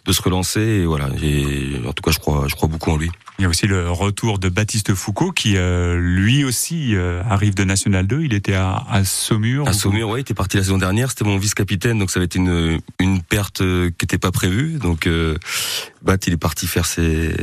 de 0.06 0.12
se 0.12 0.22
relancer. 0.22 0.62
Et 0.62 0.86
voilà. 0.86 1.10
Et 1.22 1.82
en 1.88 1.94
tout 1.94 2.04
cas, 2.04 2.12
je 2.12 2.20
crois 2.20 2.46
je 2.48 2.56
crois 2.56 2.70
beaucoup 2.70 2.92
en 2.92 2.98
lui. 2.98 3.12
Il 3.38 3.42
y 3.42 3.46
a 3.46 3.50
aussi 3.50 3.68
le 3.68 3.92
retour 3.92 4.40
de 4.40 4.48
Baptiste 4.48 4.94
Foucault, 4.94 5.34
qui 5.34 5.58
euh, 5.58 6.00
lui 6.00 6.46
aussi 6.46 6.96
euh, 6.96 7.22
arrive 7.30 7.54
de 7.54 7.66
National 7.66 8.08
2. 8.08 8.22
Il 8.22 8.34
était 8.34 8.54
à, 8.54 8.86
à 8.90 9.04
Saumur. 9.04 9.68
À 9.68 9.74
Saumur, 9.74 10.08
ouais, 10.08 10.20
il 10.20 10.22
était 10.22 10.34
parti 10.34 10.56
la 10.56 10.64
saison 10.64 10.78
dernière. 10.78 11.10
C'était 11.10 11.26
mon 11.26 11.38
vice-capitaine, 11.38 12.00
donc 12.00 12.12
ça 12.12 12.20
avait 12.20 12.28
été 12.28 12.40
une, 12.40 12.80
une 13.00 13.22
perte 13.22 13.60
euh, 13.60 13.90
qui 13.90 14.06
n'était 14.06 14.18
pas 14.18 14.32
prévue. 14.32 14.80
Donc, 14.80 15.06
euh, 15.06 15.38
Bat, 16.02 16.18
il 16.28 16.34
est 16.34 16.38
parti 16.38 16.66
faire 16.66 16.86
ses, 16.86 17.36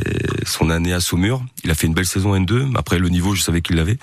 son 0.47 0.71
année 0.71 0.93
à 0.93 0.99
Saumur. 0.99 1.43
Il 1.63 1.69
a 1.69 1.75
fait 1.75 1.85
une 1.85 1.93
belle 1.93 2.07
saison 2.07 2.35
N2. 2.35 2.75
Après, 2.75 2.97
le 2.97 3.09
niveau, 3.09 3.35
je 3.35 3.43
savais 3.43 3.61
qu'il 3.61 3.75
l'avait. 3.75 3.99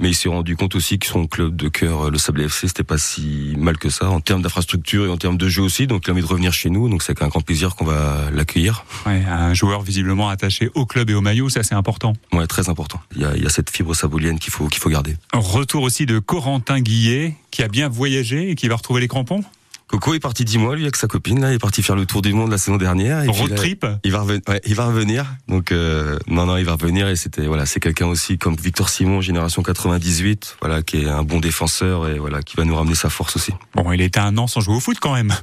Mais 0.00 0.10
il 0.10 0.14
s'est 0.14 0.28
rendu 0.28 0.56
compte 0.56 0.74
aussi 0.74 0.98
que 0.98 1.06
son 1.06 1.26
club 1.26 1.56
de 1.56 1.68
cœur, 1.68 2.06
euh, 2.06 2.10
le 2.10 2.18
Sable 2.18 2.42
FC, 2.42 2.68
c'était 2.68 2.84
pas 2.84 2.98
si 2.98 3.54
mal 3.58 3.78
que 3.78 3.90
ça 3.90 4.10
en 4.10 4.20
termes 4.20 4.42
d'infrastructure 4.42 5.06
et 5.06 5.08
en 5.08 5.16
termes 5.16 5.36
de 5.36 5.48
jeu 5.48 5.62
aussi. 5.62 5.86
Donc, 5.86 6.04
il 6.06 6.10
a 6.10 6.12
envie 6.12 6.22
de 6.22 6.26
revenir 6.26 6.52
chez 6.52 6.70
nous. 6.70 6.88
Donc, 6.88 7.02
c'est 7.02 7.10
avec 7.10 7.22
un 7.22 7.28
grand 7.28 7.40
plaisir 7.40 7.74
qu'on 7.74 7.84
va 7.84 8.30
l'accueillir. 8.32 8.84
Ouais, 9.06 9.24
un 9.24 9.54
joueur 9.54 9.82
visiblement 9.82 10.28
attaché 10.28 10.70
au 10.74 10.86
club 10.86 11.10
et 11.10 11.14
au 11.14 11.20
maillot, 11.20 11.48
ça 11.48 11.62
c'est 11.62 11.74
important. 11.74 12.12
Ouais, 12.32 12.46
très 12.46 12.68
important. 12.68 13.00
Il 13.16 13.22
y 13.22 13.24
a, 13.24 13.36
il 13.36 13.42
y 13.42 13.46
a 13.46 13.50
cette 13.50 13.70
fibre 13.70 13.94
sabolienne 13.94 14.38
qu'il 14.38 14.52
faut, 14.52 14.68
qu'il 14.68 14.80
faut 14.80 14.90
garder. 14.90 15.16
Retour 15.32 15.82
aussi 15.82 16.06
de 16.06 16.18
Corentin 16.18 16.80
Guillet, 16.80 17.34
qui 17.50 17.62
a 17.62 17.68
bien 17.68 17.88
voyagé 17.88 18.50
et 18.50 18.54
qui 18.54 18.68
va 18.68 18.76
retrouver 18.76 19.00
les 19.00 19.08
crampons. 19.08 19.42
Coco 19.88 20.12
est 20.12 20.20
parti 20.20 20.44
dix 20.44 20.58
mois, 20.58 20.76
lui, 20.76 20.82
avec 20.82 20.96
sa 20.96 21.06
copine. 21.06 21.40
Là, 21.40 21.50
il 21.50 21.54
est 21.54 21.58
parti 21.58 21.82
faire 21.82 21.96
le 21.96 22.04
tour 22.04 22.20
du 22.20 22.34
monde 22.34 22.50
la 22.50 22.58
saison 22.58 22.76
dernière. 22.76 23.22
Et 23.22 23.26
puis 23.28 23.40
Road 23.40 23.50
là, 23.50 23.56
trip. 23.56 23.86
Il 24.04 24.12
va 24.12 24.20
revenir. 24.20 24.42
Ouais, 24.46 24.60
il 24.66 24.74
va 24.74 24.86
revenir. 24.86 25.24
Donc 25.48 25.72
euh, 25.72 26.18
non, 26.26 26.44
non, 26.44 26.58
il 26.58 26.64
va 26.66 26.72
revenir. 26.72 27.08
Et 27.08 27.16
c'était 27.16 27.46
voilà, 27.46 27.64
c'est 27.64 27.80
quelqu'un 27.80 28.06
aussi 28.06 28.36
comme 28.36 28.54
Victor 28.54 28.90
Simon, 28.90 29.22
génération 29.22 29.62
98, 29.62 30.58
voilà, 30.60 30.82
qui 30.82 31.02
est 31.02 31.08
un 31.08 31.22
bon 31.22 31.40
défenseur 31.40 32.06
et 32.06 32.18
voilà, 32.18 32.42
qui 32.42 32.56
va 32.56 32.64
nous 32.64 32.76
ramener 32.76 32.94
sa 32.94 33.08
force 33.08 33.36
aussi. 33.36 33.52
Bon, 33.74 33.90
il 33.92 34.02
était 34.02 34.20
un 34.20 34.36
an 34.36 34.46
sans 34.46 34.60
jouer 34.60 34.74
au 34.76 34.80
foot 34.80 34.98
quand 35.00 35.14
même. 35.14 35.34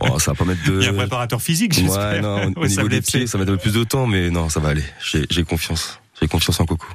Oh, 0.00 0.18
ça 0.18 0.32
va 0.32 0.34
pas 0.34 0.44
mettre 0.44 0.64
de. 0.64 0.80
Il 0.80 0.84
y 0.84 0.86
a 0.88 0.90
un 0.90 0.94
préparateur 0.94 1.40
physique, 1.40 1.72
Ouais, 1.76 1.82
j'espère. 1.82 2.20
non, 2.20 2.52
au 2.56 2.64
au 2.64 2.66
niveau 2.66 2.88
des 2.88 3.00
pieds, 3.00 3.26
ça 3.28 3.38
va 3.38 3.44
mettre 3.44 3.52
un 3.52 3.56
peu 3.56 3.62
plus 3.62 3.72
de 3.72 3.84
temps, 3.84 4.06
mais 4.08 4.28
non, 4.28 4.48
ça 4.48 4.58
va 4.60 4.70
aller. 4.70 4.82
J'ai 5.30 5.44
confiance. 5.44 6.00
J'ai 6.20 6.26
confiance 6.26 6.58
en 6.60 6.66
Coco. 6.66 6.86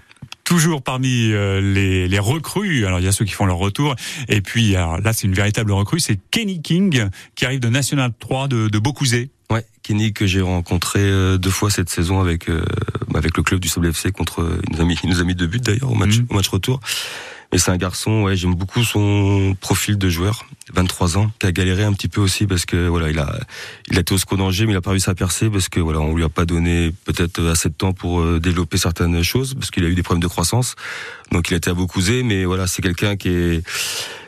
Toujours 0.44 0.82
parmi 0.84 1.32
euh, 1.32 1.62
les, 1.62 2.08
les 2.10 2.20
recrues, 2.20 2.86
alors 2.86 3.00
il 3.00 3.06
y 3.06 3.08
a 3.08 3.14
ceux 3.14 3.24
qui 3.24 3.32
font 3.32 3.46
leur 3.46 3.58
retour, 3.58 3.96
et 4.28 4.42
puis 4.42 4.76
alors 4.76 5.00
là 5.00 5.14
c'est 5.14 5.26
une 5.26 5.34
véritable 5.34 5.72
recrue, 5.72 6.02
c'est 6.02 6.20
Kenny 6.32 6.62
King 6.62 7.08
qui 7.36 7.46
arrive 7.46 7.62
de 7.62 7.70
National 7.70 8.12
3 8.20 8.50
de, 8.50 8.68
de 8.68 8.80
Beaucouzé. 8.80 9.30
Ouais, 9.50 9.66
Kenny 9.84 10.14
que 10.14 10.26
j'ai 10.26 10.42
rencontré 10.42 11.00
euh, 11.00 11.38
deux 11.38 11.50
fois 11.52 11.70
cette 11.70 11.90
saison 11.90 12.20
avec 12.20 12.50
euh, 12.50 12.66
avec 13.14 13.38
le 13.38 13.44
club 13.44 13.60
du 13.60 13.68
Sable 13.70 13.88
FC 13.88 14.12
contre 14.12 14.42
euh, 14.42 14.60
il 14.70 14.76
nous 14.76 14.82
a 14.82 14.86
mis 14.86 14.98
il 15.04 15.10
nous 15.10 15.22
a 15.22 15.24
mis 15.24 15.36
deux 15.36 15.48
buts 15.48 15.60
d'ailleurs 15.60 15.92
au 15.92 15.96
match 15.96 16.18
Mhm. 16.18 16.26
au 16.30 16.34
match 16.36 16.48
retour. 16.50 16.80
Et 17.54 17.60
c'est 17.60 17.70
un 17.70 17.78
garçon, 17.78 18.24
ouais, 18.24 18.36
j'aime 18.36 18.56
beaucoup 18.56 18.84
son 18.84 19.56
profil 19.62 20.00
de 20.00 20.10
joueur, 20.10 20.48
23 20.74 21.20
ans, 21.20 21.32
qui 21.38 21.46
a 21.46 21.52
galéré 21.52 21.84
un 21.84 21.94
petit 21.94 22.08
peu 22.08 22.20
aussi 22.20 22.48
parce 22.48 22.66
que 22.66 22.88
voilà, 22.88 23.12
il 23.12 23.20
a, 23.20 23.40
il 23.92 23.98
a 23.98 24.02
été 24.02 24.12
au 24.12 24.18
second 24.18 24.38
danger, 24.38 24.66
mais 24.66 24.74
il 24.74 24.76
a 24.76 24.82
pas 24.82 24.90
réussi 24.90 25.08
à 25.12 25.14
percer 25.14 25.52
parce 25.52 25.70
que 25.70 25.80
voilà, 25.80 26.00
on 26.00 26.16
lui 26.16 26.24
a 26.24 26.30
pas 26.30 26.46
donné 26.46 26.92
peut-être 27.06 27.46
assez 27.46 27.70
de 27.70 27.76
temps 27.76 27.94
pour 27.94 28.22
euh, 28.22 28.40
développer 28.40 28.78
certaines 28.78 29.22
choses 29.22 29.54
parce 29.54 29.70
qu'il 29.70 29.86
a 29.86 29.88
eu 29.88 29.94
des 29.94 30.02
problèmes 30.02 30.24
de 30.24 30.28
croissance. 30.28 30.74
Donc 31.32 31.52
il 31.52 31.54
a 31.54 31.58
été 31.58 31.70
à 31.70 31.76
Beaucouzé, 31.76 32.24
mais 32.24 32.44
voilà, 32.44 32.66
c'est 32.66 32.82
quelqu'un 32.82 33.18
qui 33.18 33.30
est 33.30 33.64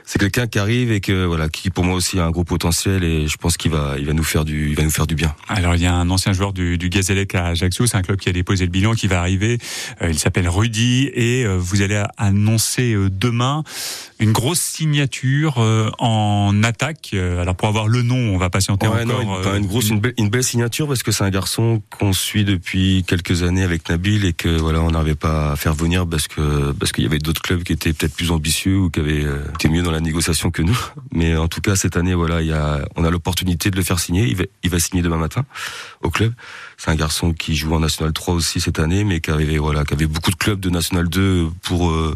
c'est 0.05 0.19
quelqu'un 0.19 0.47
qui 0.47 0.59
arrive 0.59 0.91
et 0.91 1.01
que 1.01 1.25
voilà, 1.25 1.49
qui 1.49 1.69
pour 1.69 1.83
moi 1.83 1.95
aussi 1.95 2.19
a 2.19 2.25
un 2.25 2.31
gros 2.31 2.43
potentiel 2.43 3.03
et 3.03 3.27
je 3.27 3.37
pense 3.37 3.57
qu'il 3.57 3.71
va, 3.71 3.95
il 3.97 4.05
va 4.05 4.13
nous 4.13 4.23
faire 4.23 4.45
du, 4.45 4.69
il 4.69 4.75
va 4.75 4.83
nous 4.83 4.91
faire 4.91 5.07
du 5.07 5.15
bien. 5.15 5.35
Alors 5.47 5.75
il 5.75 5.81
y 5.81 5.85
a 5.85 5.93
un 5.93 6.09
ancien 6.09 6.31
joueur 6.33 6.53
du, 6.53 6.77
du 6.77 6.89
Gazélec 6.89 7.33
à 7.35 7.47
Ajaccio, 7.47 7.85
c'est 7.87 7.97
un 7.97 8.01
club 8.01 8.17
qui 8.19 8.29
a 8.29 8.31
déposé 8.31 8.65
le 8.65 8.71
bilan, 8.71 8.93
qui 8.93 9.07
va 9.07 9.19
arriver. 9.19 9.57
Euh, 10.01 10.09
il 10.09 10.19
s'appelle 10.19 10.47
Rudy 10.47 11.09
et 11.13 11.43
euh, 11.45 11.57
vous 11.57 11.81
allez 11.81 12.01
annoncer 12.17 12.93
euh, 12.93 13.09
demain 13.09 13.63
une 14.19 14.31
grosse 14.31 14.61
signature 14.61 15.57
en 15.99 16.63
attaque. 16.63 17.13
Alors 17.13 17.55
pour 17.55 17.67
avoir 17.67 17.87
le 17.87 18.01
nom, 18.01 18.15
on 18.33 18.37
va 18.37 18.49
patienter 18.49 18.87
Ouais, 18.87 19.03
encore. 19.03 19.23
non, 19.25 19.53
une, 19.53 19.63
une 19.63 19.67
grosse, 19.67 19.89
une 19.89 19.99
belle, 19.99 20.13
une 20.17 20.29
belle 20.29 20.43
signature 20.43 20.87
parce 20.87 21.03
que 21.03 21.11
c'est 21.11 21.23
un 21.23 21.29
garçon 21.29 21.81
qu'on 21.97 22.13
suit 22.13 22.45
depuis 22.45 23.03
quelques 23.07 23.43
années 23.43 23.63
avec 23.63 23.89
Nabil 23.89 24.23
et 24.25 24.33
que 24.33 24.49
voilà, 24.49 24.81
on 24.81 24.91
n'arrivait 24.91 25.15
pas 25.15 25.51
à 25.51 25.55
faire 25.57 25.73
venir 25.73 26.07
parce 26.07 26.27
que 26.27 26.71
parce 26.71 26.91
qu'il 26.91 27.03
y 27.03 27.07
avait 27.07 27.19
d'autres 27.19 27.41
clubs 27.41 27.63
qui 27.63 27.73
étaient 27.73 27.91
peut-être 27.93 28.15
plus 28.15 28.31
ambitieux 28.31 28.77
ou 28.77 28.89
qui 28.89 28.99
avaient 29.01 29.25
été 29.53 29.67
mieux 29.67 29.81
dans 29.83 29.91
la 29.91 29.94
négociation 29.99 30.51
que 30.51 30.61
nous. 30.61 30.77
Mais 31.11 31.35
en 31.35 31.47
tout 31.47 31.61
cas, 31.61 31.75
cette 31.75 31.97
année, 31.97 32.13
voilà, 32.13 32.41
il 32.41 32.47
y 32.47 32.53
a, 32.53 32.85
on 32.95 33.03
a 33.03 33.09
l'opportunité 33.09 33.71
de 33.71 33.75
le 33.75 33.83
faire 33.83 33.99
signer. 33.99 34.25
Il 34.27 34.35
va, 34.35 34.43
il 34.63 34.69
va 34.69 34.79
signer 34.79 35.01
demain 35.01 35.17
matin 35.17 35.45
au 36.01 36.09
club. 36.09 36.33
C'est 36.77 36.91
un 36.91 36.95
garçon 36.95 37.33
qui 37.33 37.55
joue 37.55 37.73
en 37.73 37.79
National 37.79 38.13
3 38.13 38.33
aussi 38.33 38.59
cette 38.61 38.79
année, 38.79 39.03
mais 39.03 39.19
qui 39.21 39.31
avait 39.31 39.57
voilà, 39.57 39.85
qui 39.85 39.93
avait 39.93 40.07
beaucoup 40.07 40.31
de 40.31 40.35
clubs 40.35 40.59
de 40.59 40.69
National 40.69 41.07
2 41.09 41.47
pour 41.63 41.89
euh, 41.89 42.15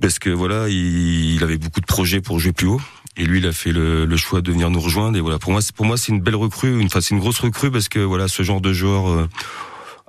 parce 0.00 0.18
que 0.18 0.30
voilà, 0.30 0.68
il, 0.68 1.34
il 1.36 1.42
avait 1.44 1.58
beaucoup 1.58 1.80
de 1.80 1.86
projets 1.86 2.20
pour 2.20 2.38
jouer 2.40 2.52
plus 2.52 2.66
haut. 2.66 2.80
Et 3.16 3.24
lui, 3.24 3.38
il 3.38 3.46
a 3.46 3.52
fait 3.52 3.70
le, 3.70 4.06
le 4.06 4.16
choix 4.16 4.40
de 4.40 4.50
venir 4.50 4.70
nous 4.70 4.80
rejoindre. 4.80 5.16
Et 5.16 5.20
voilà, 5.20 5.38
pour 5.38 5.52
moi, 5.52 5.62
c'est- 5.62 5.72
pour 5.74 5.86
moi, 5.86 5.96
c'est 5.96 6.10
une 6.10 6.20
belle 6.20 6.34
recrue, 6.34 6.80
une, 6.80 6.86
enfin, 6.86 7.00
c'est 7.00 7.14
une 7.14 7.20
grosse 7.20 7.38
recrue 7.38 7.70
parce 7.70 7.88
que 7.88 8.00
voilà, 8.00 8.26
ce 8.26 8.42
genre 8.42 8.60
de 8.60 8.72
joueur 8.72 9.08
euh, 9.08 9.28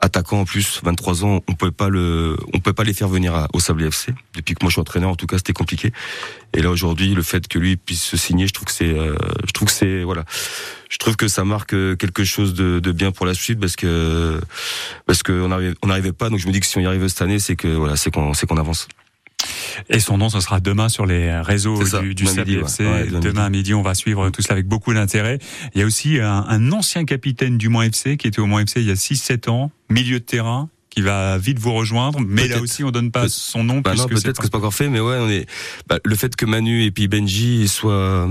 attaquant 0.05 0.41
en 0.41 0.45
plus, 0.45 0.81
23 0.83 1.25
ans, 1.25 1.41
on 1.47 1.53
peut 1.53 1.71
pas 1.71 1.89
le, 1.89 2.37
on 2.53 2.59
peut 2.59 2.73
pas 2.73 2.83
les 2.83 2.93
faire 2.93 3.07
venir 3.07 3.47
au 3.53 3.59
Sable 3.59 3.83
FC. 3.83 4.13
Depuis 4.35 4.53
que 4.53 4.63
moi 4.63 4.69
je 4.69 4.75
suis 4.75 4.81
entraîneur, 4.81 5.09
en 5.09 5.15
tout 5.15 5.25
cas, 5.25 5.37
c'était 5.37 5.53
compliqué. 5.53 5.91
Et 6.53 6.61
là 6.61 6.69
aujourd'hui, 6.69 7.13
le 7.13 7.23
fait 7.23 7.47
que 7.47 7.59
lui 7.59 7.75
puisse 7.75 8.03
se 8.03 8.15
signer, 8.15 8.47
je 8.47 8.53
trouve 8.53 8.65
que 8.65 8.71
c'est, 8.71 8.87
euh, 8.87 9.15
je 9.45 9.51
trouve 9.51 9.67
que 9.67 9.73
c'est, 9.73 10.03
voilà, 10.03 10.23
je 10.89 10.97
trouve 10.97 11.15
que 11.15 11.27
ça 11.27 11.43
marque 11.43 11.73
euh, 11.73 11.95
quelque 11.95 12.23
chose 12.23 12.53
de, 12.53 12.79
de 12.79 12.91
bien 12.91 13.11
pour 13.11 13.25
la 13.25 13.33
suite 13.33 13.59
parce 13.59 13.75
que 13.75 14.39
parce 15.05 15.21
n'arrivait 15.27 15.75
on 15.81 15.87
n'arrivait 15.87 16.13
pas. 16.13 16.29
Donc 16.29 16.39
je 16.39 16.47
me 16.47 16.53
dis 16.53 16.59
que 16.59 16.67
si 16.67 16.77
on 16.77 16.81
y 16.81 16.85
arrive 16.85 17.07
cette 17.07 17.21
année, 17.21 17.39
c'est 17.39 17.55
que 17.55 17.67
voilà, 17.67 17.95
c'est 17.95 18.11
qu'on, 18.11 18.33
c'est 18.33 18.45
qu'on 18.45 18.57
avance. 18.57 18.87
Et 19.89 19.99
son 19.99 20.17
nom, 20.17 20.29
ce 20.29 20.39
sera 20.39 20.59
demain 20.59 20.89
sur 20.89 21.05
les 21.05 21.39
réseaux 21.39 21.83
ça, 21.85 22.01
du, 22.01 22.15
du 22.15 22.25
Sable 22.25 22.49
ouais. 22.51 22.61
FC. 22.61 22.85
Ouais, 22.85 23.05
demain 23.07 23.19
demain 23.19 23.45
à 23.45 23.49
midi, 23.49 23.73
on 23.73 23.81
va 23.81 23.95
suivre 23.95 24.29
tout 24.29 24.41
cela 24.41 24.53
avec 24.53 24.67
beaucoup 24.67 24.93
d'intérêt. 24.93 25.39
Il 25.73 25.81
y 25.81 25.83
a 25.83 25.85
aussi 25.85 26.19
un, 26.19 26.45
un 26.47 26.71
ancien 26.71 27.05
capitaine 27.05 27.57
du 27.57 27.69
Mans 27.69 27.81
FC 27.83 28.17
qui 28.17 28.27
était 28.27 28.39
au 28.39 28.45
Mans 28.45 28.59
FC 28.59 28.81
il 28.81 28.87
y 28.87 28.91
a 28.91 28.95
6-7 28.95 29.49
ans, 29.49 29.71
milieu 29.89 30.19
de 30.19 30.25
terrain, 30.25 30.69
qui 30.89 31.01
va 31.01 31.37
vite 31.37 31.59
vous 31.59 31.73
rejoindre. 31.73 32.19
Mais 32.25 32.47
là 32.47 32.61
aussi, 32.61 32.83
on 32.83 32.91
donne 32.91 33.11
pas 33.11 33.27
son 33.27 33.63
nom. 33.63 33.81
Bah 33.81 33.91
puisque 33.91 34.09
peut-être 34.09 34.23
c'est 34.23 34.33
que 34.33 34.43
c'est 34.43 34.51
pas 34.51 34.59
encore 34.59 34.73
fait, 34.73 34.89
mais 34.89 34.99
ouais, 34.99 35.17
on 35.19 35.29
est. 35.29 35.45
Bah, 35.87 35.99
le 36.03 36.15
fait 36.15 36.35
que 36.35 36.45
Manu 36.45 36.83
et 36.83 36.91
puis 36.91 37.07
Benji 37.07 37.67
soient 37.67 38.27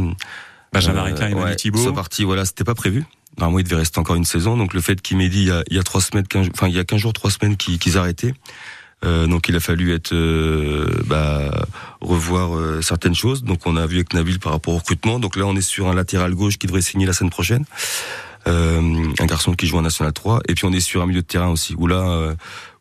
Benjamin 0.73 1.05
euh, 1.05 1.29
et 1.29 1.35
Manu 1.35 1.45
ouais, 1.45 1.57
Thibault. 1.57 1.83
soient 1.83 1.95
partis, 1.95 2.25
voilà, 2.25 2.45
c'était 2.45 2.65
pas 2.65 2.75
prévu. 2.75 3.05
Normalement, 3.39 3.59
il 3.59 3.65
devait 3.65 3.77
rester 3.77 3.99
encore 3.99 4.17
une 4.17 4.25
saison. 4.25 4.57
Donc 4.57 4.75
le 4.75 4.81
fait 4.81 5.01
qu'il 5.03 5.19
m'ait 5.19 5.29
dit 5.29 5.43
il 5.43 5.49
y 5.49 5.51
a, 5.51 5.63
il 5.69 5.77
y 5.77 5.79
a 5.79 5.83
trois 5.83 6.01
semaines, 6.01 6.27
15, 6.27 6.49
enfin 6.55 6.69
il 6.69 6.75
y 6.75 6.79
a 6.79 6.85
15 6.85 6.99
jours, 7.01 7.13
trois 7.13 7.31
semaines 7.31 7.57
qu'ils 7.57 7.79
qu'ils 7.79 7.99
arrêtaient. 7.99 8.35
Euh, 9.05 9.27
donc 9.27 9.49
il 9.49 9.57
a 9.57 9.61
fallu 9.61 9.93
être 9.95 10.13
euh, 10.13 10.87
bah, 11.07 11.67
revoir 12.01 12.57
euh, 12.57 12.83
certaines 12.83 13.15
choses. 13.15 13.45
Donc 13.45 13.67
on 13.67 13.77
a 13.77 13.87
vu 13.87 13.97
avec 13.97 14.13
Nabil 14.15 14.39
par 14.39 14.53
rapport 14.53 14.75
au 14.75 14.79
recrutement. 14.79 15.19
Donc 15.19 15.37
là 15.37 15.47
on 15.47 15.57
est 15.57 15.63
sur 15.63 15.89
un 15.89 15.95
latéral 15.95 16.35
gauche 16.35 16.59
qui 16.59 16.67
devrait 16.67 16.83
signer 16.83 17.07
la 17.07 17.13
semaine 17.13 17.31
prochaine. 17.31 17.65
Euh, 18.47 19.13
un 19.19 19.27
garçon 19.27 19.55
qui 19.55 19.67
joue 19.67 19.79
en 19.79 19.83
National 19.83 20.13
3 20.13 20.41
et 20.49 20.55
puis 20.55 20.67
on 20.67 20.73
est 20.73 20.81
sur 20.81 21.01
un 21.03 21.07
milieu 21.07 21.23
de 21.23 21.27
terrain 21.27 21.49
aussi 21.49 21.75
où 21.79 21.87
là 21.87 22.35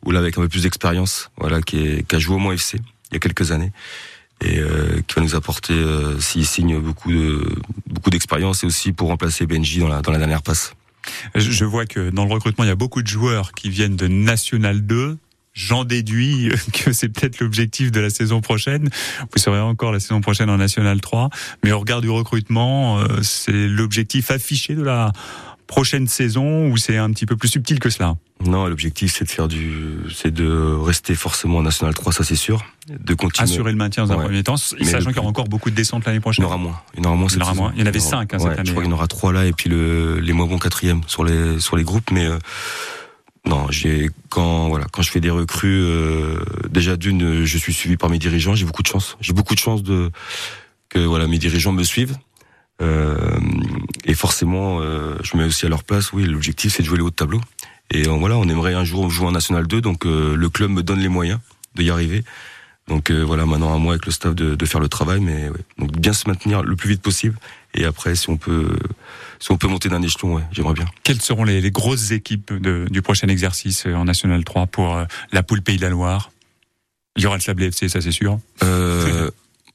où 0.04 0.12
là 0.12 0.20
avec 0.20 0.38
un 0.38 0.42
peu 0.42 0.50
plus 0.50 0.64
d'expérience 0.64 1.32
voilà 1.38 1.62
qui, 1.62 1.78
est, 1.78 2.06
qui 2.06 2.18
a 2.18 2.20
joué 2.20 2.36
au 2.36 2.38
Mans 2.38 2.52
FC 2.52 2.82
il 3.12 3.14
y 3.14 3.16
a 3.16 3.20
quelques 3.22 3.54
années 3.54 3.72
et 4.42 4.60
euh, 4.60 5.00
qui 5.08 5.16
va 5.16 5.22
nous 5.22 5.36
apporter 5.36 5.74
s'il 6.20 6.46
signe 6.46 6.78
beaucoup 6.80 7.14
de 7.14 7.48
beaucoup 7.88 8.10
d'expérience 8.10 8.66
et 8.66 8.68
aussi 8.68 8.92
pour 8.92 9.08
remplacer 9.08 9.46
Benji 9.46 9.80
dans 9.80 9.88
la 9.88 10.02
dans 10.02 10.12
la 10.12 10.18
dernière 10.18 10.42
passe. 10.42 10.74
Je 11.36 11.66
vois 11.66 11.86
que 11.86 12.10
dans 12.10 12.26
le 12.26 12.34
recrutement, 12.34 12.64
il 12.64 12.68
y 12.68 12.72
a 12.72 12.76
beaucoup 12.76 13.02
de 13.02 13.08
joueurs 13.08 13.52
qui 13.54 13.70
viennent 13.70 13.96
de 13.96 14.08
National 14.08 14.86
2. 14.86 15.18
J'en 15.54 15.84
déduis 15.84 16.50
que 16.74 16.92
c'est 16.94 17.10
peut-être 17.10 17.40
l'objectif 17.40 17.92
de 17.92 18.00
la 18.00 18.10
saison 18.10 18.42
prochaine. 18.42 18.90
Vous 19.32 19.38
serez 19.40 19.60
encore 19.60 19.92
la 19.92 20.00
saison 20.00 20.20
prochaine 20.22 20.50
en 20.50 20.58
National 20.58 21.00
3. 21.00 21.30
Mais 21.64 21.72
au 21.72 21.80
regard 21.80 22.02
du 22.02 22.10
recrutement, 22.10 23.00
euh, 23.00 23.22
c'est 23.22 23.52
l'objectif 23.68 24.32
affiché 24.32 24.74
de 24.76 24.82
la 24.84 25.12
prochaine 25.68 26.08
saison 26.08 26.70
ou 26.70 26.78
c'est 26.78 26.98
un 26.98 27.10
petit 27.12 27.26
peu 27.26 27.36
plus 27.38 27.48
subtil 27.50 27.80
que 27.80 27.90
cela? 27.90 28.16
Non, 28.46 28.68
l'objectif 28.68 29.16
c'est 29.18 29.24
de 29.26 29.30
faire 29.30 29.48
du 29.48 29.72
c'est 30.14 30.32
de 30.32 30.76
rester 30.76 31.16
forcément 31.16 31.60
en 31.60 31.62
National 31.64 31.94
3, 31.94 32.12
ça 32.12 32.24
c'est 32.26 32.36
sûr, 32.36 32.66
de 32.90 33.14
continuer. 33.14 33.44
Assurer 33.50 33.72
le 33.72 33.78
maintien 33.78 34.06
dans 34.06 34.12
un 34.14 34.18
Ouais. 34.18 34.26
premier 34.26 34.44
temps, 34.44 34.56
Mais 34.80 34.86
sachant 34.86 35.08
qu'il 35.10 35.16
y 35.18 35.20
aura 35.20 35.30
encore 35.30 35.48
beaucoup 35.48 35.70
de 35.70 35.76
descentes 35.76 36.04
l'année 36.06 36.18
Il 36.18 36.20
y 36.20 36.22
prochaine. 36.22 36.44
en 36.46 36.48
aura 36.50 36.58
moins. 36.58 36.82
Il 36.96 37.04
y 37.04 37.06
en 37.06 37.10
aura 37.10 37.16
moins. 37.18 37.30
Il 37.32 37.38
y 37.40 37.42
aura 37.42 37.54
moins. 37.54 37.72
Il 37.76 37.80
y 37.80 37.84
en 37.84 37.88
avait 37.88 38.00
aura- 38.02 38.10
cinq, 38.10 38.34
hein, 38.34 38.38
ouais, 38.40 38.44
cette 38.44 38.56
Je 38.56 38.60
année. 38.60 38.70
crois 38.72 38.84
qu'il 38.84 38.92
y 38.92 38.94
en 38.94 38.98
aura 38.98 39.08
trois 39.08 39.32
là 39.32 39.46
et 39.46 39.54
puis 39.54 39.70
le, 39.70 40.20
les 40.20 40.34
moins 40.34 40.46
bons 40.48 40.60
quatrièmes 40.60 41.02
sur 41.08 41.24
les 41.24 41.60
sur 41.62 41.78
les 41.78 41.84
groupes. 41.84 42.12
Mais 42.12 42.26
euh, 42.26 42.38
non, 43.46 43.68
j'ai 43.70 44.10
quand 44.30 44.70
voilà 44.70 44.86
quand 44.92 45.02
je 45.02 45.12
fais 45.12 45.20
des 45.20 45.30
recrues, 45.30 45.84
euh, 45.84 46.40
déjà 46.70 46.96
d'une, 46.96 47.44
je 47.44 47.58
suis 47.58 47.74
suivi 47.74 47.98
par 47.98 48.10
mes 48.10 48.20
dirigeants. 48.20 48.56
J'ai 48.56 48.66
beaucoup 48.66 48.84
de 48.84 48.88
chance. 48.88 49.18
J'ai 49.20 49.34
beaucoup 49.34 49.54
de 49.54 49.60
chance 49.60 49.84
de 49.84 50.12
que 50.90 51.00
voilà 51.00 51.28
mes 51.28 51.38
dirigeants 51.38 51.74
me 51.74 51.84
suivent. 51.84 52.16
Euh, 52.82 53.40
et 54.06 54.14
forcément, 54.14 54.80
euh, 54.80 55.16
je 55.24 55.38
mets 55.38 55.44
aussi 55.44 55.66
à 55.66 55.70
leur 55.70 55.84
place. 55.84 56.14
Oui, 56.14 56.24
l'objectif 56.24 56.74
c'est 56.74 56.84
de 56.84 56.88
jouer 56.88 56.98
les 56.98 57.04
hauts 57.04 57.10
de 57.10 57.16
tableau. 57.16 57.42
Et 57.92 58.04
voilà, 58.04 58.38
on 58.38 58.48
aimerait 58.48 58.74
un 58.74 58.84
jour 58.84 59.10
jouer 59.10 59.28
en 59.28 59.32
National 59.32 59.68
2, 59.68 59.82
donc 59.82 60.06
euh, 60.06 60.36
le 60.36 60.50
club 60.50 60.72
me 60.72 60.82
donne 60.82 61.00
les 61.00 61.10
moyens 61.10 61.40
de 61.76 61.84
y 61.84 61.90
arriver. 61.90 62.24
Donc 62.88 63.12
euh, 63.12 63.22
voilà, 63.22 63.46
maintenant 63.46 63.74
à 63.74 63.78
moi 63.78 63.94
avec 63.94 64.06
le 64.06 64.12
staff 64.12 64.34
de, 64.36 64.56
de 64.56 64.66
faire 64.66 64.80
le 64.82 64.90
travail, 64.90 65.20
mais 65.20 65.50
ouais. 65.50 65.60
donc 65.78 65.92
bien 65.98 66.14
se 66.14 66.28
maintenir 66.28 66.64
le 66.64 66.76
plus 66.76 66.90
vite 66.90 67.02
possible. 67.02 67.38
Et 67.76 67.86
après, 67.86 68.16
si 68.16 68.30
on 68.30 68.38
peut, 68.38 68.78
si 69.40 69.52
on 69.52 69.58
peut 69.58 69.68
monter 69.68 69.90
d'un 69.90 70.02
échelon, 70.02 70.36
ouais, 70.36 70.44
j'aimerais 70.52 70.74
bien. 70.74 70.86
Quelles 71.04 71.22
seront 71.22 71.44
les, 71.44 71.60
les 71.62 71.72
grosses 71.72 72.12
équipes 72.12 72.54
de- 72.54 72.86
du 72.90 73.02
prochain 73.02 73.28
exercice 73.28 73.86
euh, 73.88 73.96
en 73.96 74.06
National 74.06 74.44
3 74.44 74.68
pour 74.68 74.96
euh, 74.96 75.06
la 75.32 75.42
poule 75.44 75.62
Pays 75.62 75.78
de 75.78 75.82
la 75.82 75.90
Loire? 75.90 76.32
Il 77.16 77.24
y 77.24 77.26
aura 77.26 77.36
le 77.38 77.42
Sable 77.42 77.64
FC, 77.64 77.90
ça 77.90 78.02
c'est 78.02 78.12
sûr. 78.12 78.40
Euh, 78.64 79.30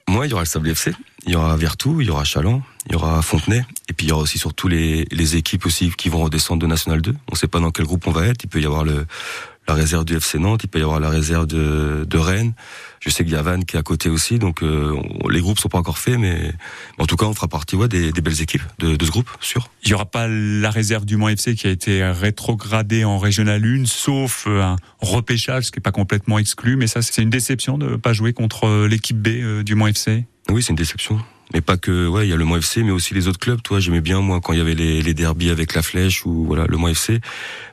moi, 0.08 0.26
il 0.26 0.30
y 0.30 0.32
aura 0.32 0.42
le 0.42 0.46
Sable 0.48 0.68
FC, 0.70 0.92
il 1.26 1.32
y 1.32 1.36
aura 1.36 1.56
Vertou, 1.56 2.00
il 2.00 2.06
y 2.06 2.10
aura 2.10 2.24
Chaland, 2.24 2.62
il 2.86 2.92
y 2.92 2.94
aura 2.96 3.20
Fontenay, 3.22 3.64
et 3.88 3.92
puis 3.92 4.06
il 4.06 4.08
y 4.08 4.12
aura 4.12 4.22
aussi 4.22 4.38
surtout 4.38 4.66
les, 4.68 5.06
les 5.10 5.36
équipes 5.36 5.66
aussi 5.66 5.90
qui 5.90 6.08
vont 6.08 6.22
redescendre 6.24 6.60
de 6.62 6.66
National 6.66 7.00
2. 7.02 7.10
On 7.12 7.16
ne 7.32 7.36
sait 7.36 7.46
pas 7.48 7.60
dans 7.60 7.70
quel 7.70 7.84
groupe 7.86 8.06
on 8.06 8.10
va 8.12 8.26
être. 8.26 8.42
Il 8.44 8.48
peut 8.48 8.60
y 8.60 8.66
avoir 8.66 8.84
le, 8.84 9.06
la 9.68 9.74
réserve 9.74 10.04
du 10.06 10.16
FC 10.16 10.38
Nantes, 10.38 10.62
il 10.64 10.68
peut 10.68 10.78
y 10.78 10.82
avoir 10.82 10.98
la 10.98 11.10
réserve 11.10 11.46
de, 11.46 12.06
de 12.08 12.18
Rennes. 12.18 12.54
Je 13.00 13.10
sais 13.10 13.22
qu'il 13.22 13.34
y 13.34 13.36
a 13.36 13.42
Vannes 13.42 13.64
qui 13.66 13.76
est 13.76 13.78
à 13.78 13.82
côté 13.82 14.08
aussi, 14.08 14.38
donc 14.38 14.62
euh, 14.62 14.94
on- 15.22 15.28
les 15.28 15.40
groupes 15.40 15.58
sont 15.58 15.68
pas 15.68 15.78
encore 15.78 15.98
faits, 15.98 16.18
mais 16.18 16.52
en 16.98 17.04
tout 17.06 17.16
cas, 17.16 17.26
on 17.26 17.34
fera 17.34 17.48
partie 17.48 17.76
ouais, 17.76 17.86
des, 17.86 18.10
des 18.10 18.20
belles 18.22 18.40
équipes 18.40 18.62
de, 18.78 18.96
de 18.96 19.04
ce 19.04 19.10
groupe, 19.10 19.28
sûr. 19.40 19.68
Il 19.84 19.90
y 19.90 19.94
aura 19.94 20.06
pas 20.06 20.26
la 20.26 20.70
réserve 20.70 21.04
du 21.04 21.16
Mans 21.18 21.28
FC 21.28 21.54
qui 21.54 21.66
a 21.66 21.70
été 21.70 22.02
rétrogradée 22.02 23.04
en 23.04 23.18
Régional 23.18 23.62
1, 23.64 23.84
sauf 23.84 24.44
euh, 24.46 24.62
un 24.62 24.76
repêchage, 25.00 25.64
ce 25.64 25.70
qui 25.70 25.78
n'est 25.78 25.82
pas 25.82 25.92
complètement 25.92 26.38
exclu. 26.38 26.76
Mais 26.76 26.86
ça, 26.86 27.02
c'est 27.02 27.22
une 27.22 27.30
déception 27.30 27.76
de 27.78 27.90
ne 27.90 27.96
pas 27.96 28.14
jouer 28.14 28.32
contre 28.32 28.66
euh, 28.66 28.88
l'équipe 28.88 29.18
B 29.20 29.62
du 29.62 29.74
Mans 29.74 29.86
FC. 29.88 30.24
Oui, 30.50 30.62
c'est 30.62 30.70
une 30.70 30.76
déception. 30.76 31.20
Mais 31.54 31.60
pas 31.60 31.76
que, 31.76 32.06
ouais, 32.06 32.26
il 32.26 32.30
y 32.30 32.32
a 32.32 32.36
le 32.36 32.44
Mans 32.44 32.56
FC, 32.56 32.82
mais 32.82 32.90
aussi 32.90 33.14
les 33.14 33.26
autres 33.26 33.38
clubs. 33.38 33.62
Toi, 33.62 33.80
j'aimais 33.80 34.02
bien 34.02 34.20
moi 34.20 34.40
quand 34.42 34.52
il 34.52 34.58
y 34.58 34.60
avait 34.60 34.74
les, 34.74 35.00
les 35.00 35.14
derbies 35.14 35.50
avec 35.50 35.74
la 35.74 35.82
Flèche 35.82 36.26
ou 36.26 36.44
voilà 36.44 36.66
le 36.66 36.76
Mans 36.76 36.88
FC. 36.88 37.20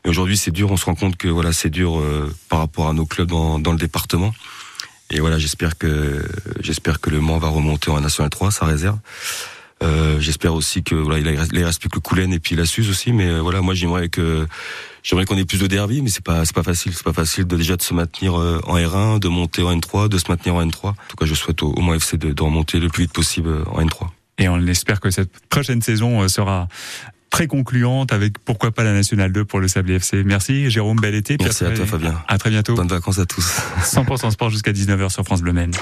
Mais 0.03 0.11
aujourd'hui, 0.11 0.37
c'est 0.37 0.51
dur. 0.51 0.71
On 0.71 0.77
se 0.77 0.85
rend 0.85 0.95
compte 0.95 1.17
que 1.17 1.27
voilà, 1.27 1.51
c'est 1.51 1.69
dur 1.69 1.99
euh, 1.99 2.33
par 2.47 2.59
rapport 2.59 2.87
à 2.87 2.93
nos 2.93 3.05
clubs 3.05 3.27
dans, 3.27 3.59
dans 3.59 3.71
le 3.71 3.77
département. 3.77 4.33
Et 5.11 5.19
voilà, 5.19 5.37
j'espère 5.37 5.77
que 5.77 6.25
j'espère 6.61 6.99
que 6.99 7.09
le 7.09 7.19
Mans 7.19 7.37
va 7.37 7.49
remonter 7.49 7.91
en 7.91 7.99
National 7.99 8.29
3, 8.29 8.51
sa 8.51 8.65
réserve. 8.65 8.97
Euh, 9.83 10.19
j'espère 10.19 10.53
aussi 10.53 10.83
que 10.83 10.95
voilà, 10.95 11.19
il 11.19 11.37
reste, 11.37 11.51
il 11.53 11.63
reste 11.63 11.79
plus 11.79 11.89
que 11.89 11.95
le 11.95 12.01
Coulen 12.01 12.31
et 12.33 12.39
puis 12.39 12.55
la 12.55 12.65
Suze 12.65 12.89
aussi. 12.89 13.11
Mais 13.11 13.27
euh, 13.27 13.39
voilà, 13.41 13.61
moi 13.61 13.73
j'aimerais 13.73 14.09
que 14.09 14.47
j'aimerais 15.03 15.25
qu'on 15.25 15.37
ait 15.37 15.45
plus 15.45 15.59
de 15.59 15.67
derby, 15.67 16.01
mais 16.01 16.09
c'est 16.09 16.23
pas 16.23 16.45
c'est 16.45 16.55
pas 16.55 16.63
facile. 16.63 16.93
C'est 16.93 17.03
pas 17.03 17.13
facile 17.13 17.45
de 17.45 17.57
déjà 17.57 17.75
de 17.75 17.81
se 17.81 17.93
maintenir 17.93 18.39
euh, 18.39 18.59
en 18.65 18.77
R1, 18.77 19.19
de 19.19 19.27
monter 19.27 19.63
en 19.63 19.75
N3, 19.75 20.07
de 20.07 20.17
se 20.17 20.25
maintenir 20.29 20.55
en 20.55 20.65
N3. 20.65 20.87
En 20.87 20.93
tout 21.09 21.17
cas, 21.17 21.25
je 21.25 21.33
souhaite 21.33 21.61
au, 21.61 21.71
au 21.73 21.81
Mans 21.81 21.93
FC 21.93 22.17
de, 22.17 22.31
de 22.31 22.43
remonter 22.43 22.79
le 22.79 22.87
plus 22.87 23.03
vite 23.03 23.13
possible 23.13 23.49
en 23.67 23.81
N3. 23.81 24.07
Et 24.37 24.49
on 24.49 24.65
espère 24.67 24.99
que 24.99 25.11
cette 25.11 25.31
prochaine 25.49 25.81
saison 25.81 26.27
sera 26.27 26.67
très 27.29 27.47
concluante 27.47 28.13
avec 28.13 28.39
pourquoi 28.39 28.71
pas 28.71 28.83
la 28.83 28.93
Nationale 28.93 29.31
2 29.33 29.43
pour 29.43 29.59
le 29.59 29.67
Sable 29.67 29.91
FC. 29.91 30.23
Merci 30.23 30.69
Jérôme, 30.69 30.99
bel 31.01 31.15
été. 31.15 31.35
Merci 31.39 31.65
à 31.65 31.71
toi, 31.71 31.85
Fabien. 31.85 32.21
À 32.29 32.37
très 32.37 32.49
bientôt. 32.49 32.75
Bonnes 32.75 32.87
vacances 32.87 33.19
à 33.19 33.25
tous. 33.25 33.59
100% 33.83 34.31
sport 34.31 34.49
jusqu'à 34.49 34.71
19h 34.71 35.09
sur 35.09 35.23
France 35.25 35.41
Bleu 35.41 35.51
Maine. 35.51 35.73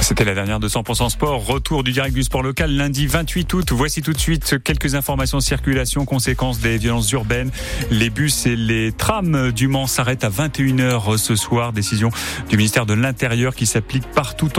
C'était 0.00 0.24
la 0.24 0.34
dernière 0.34 0.60
de 0.60 0.68
100% 0.68 1.10
sport. 1.10 1.46
Retour 1.46 1.84
du 1.84 1.92
direct 1.92 2.14
du 2.14 2.22
sport 2.22 2.42
local 2.42 2.72
lundi 2.72 3.06
28 3.06 3.52
août. 3.54 3.72
Voici 3.72 4.02
tout 4.02 4.12
de 4.12 4.18
suite 4.18 4.56
quelques 4.64 4.94
informations 4.94 5.40
circulation, 5.40 6.04
conséquences 6.04 6.58
des 6.58 6.78
violences 6.78 7.10
urbaines. 7.12 7.50
Les 7.90 8.10
bus 8.10 8.46
et 8.46 8.56
les 8.56 8.92
trams 8.92 9.52
du 9.52 9.68
Mans 9.68 9.86
s'arrêtent 9.86 10.24
à 10.24 10.30
21h 10.30 11.16
ce 11.18 11.36
soir. 11.36 11.72
Décision 11.72 12.10
du 12.48 12.56
ministère 12.56 12.86
de 12.86 12.94
l'Intérieur 12.94 13.54
qui 13.54 13.66
s'applique 13.66 14.10
partout 14.10 14.58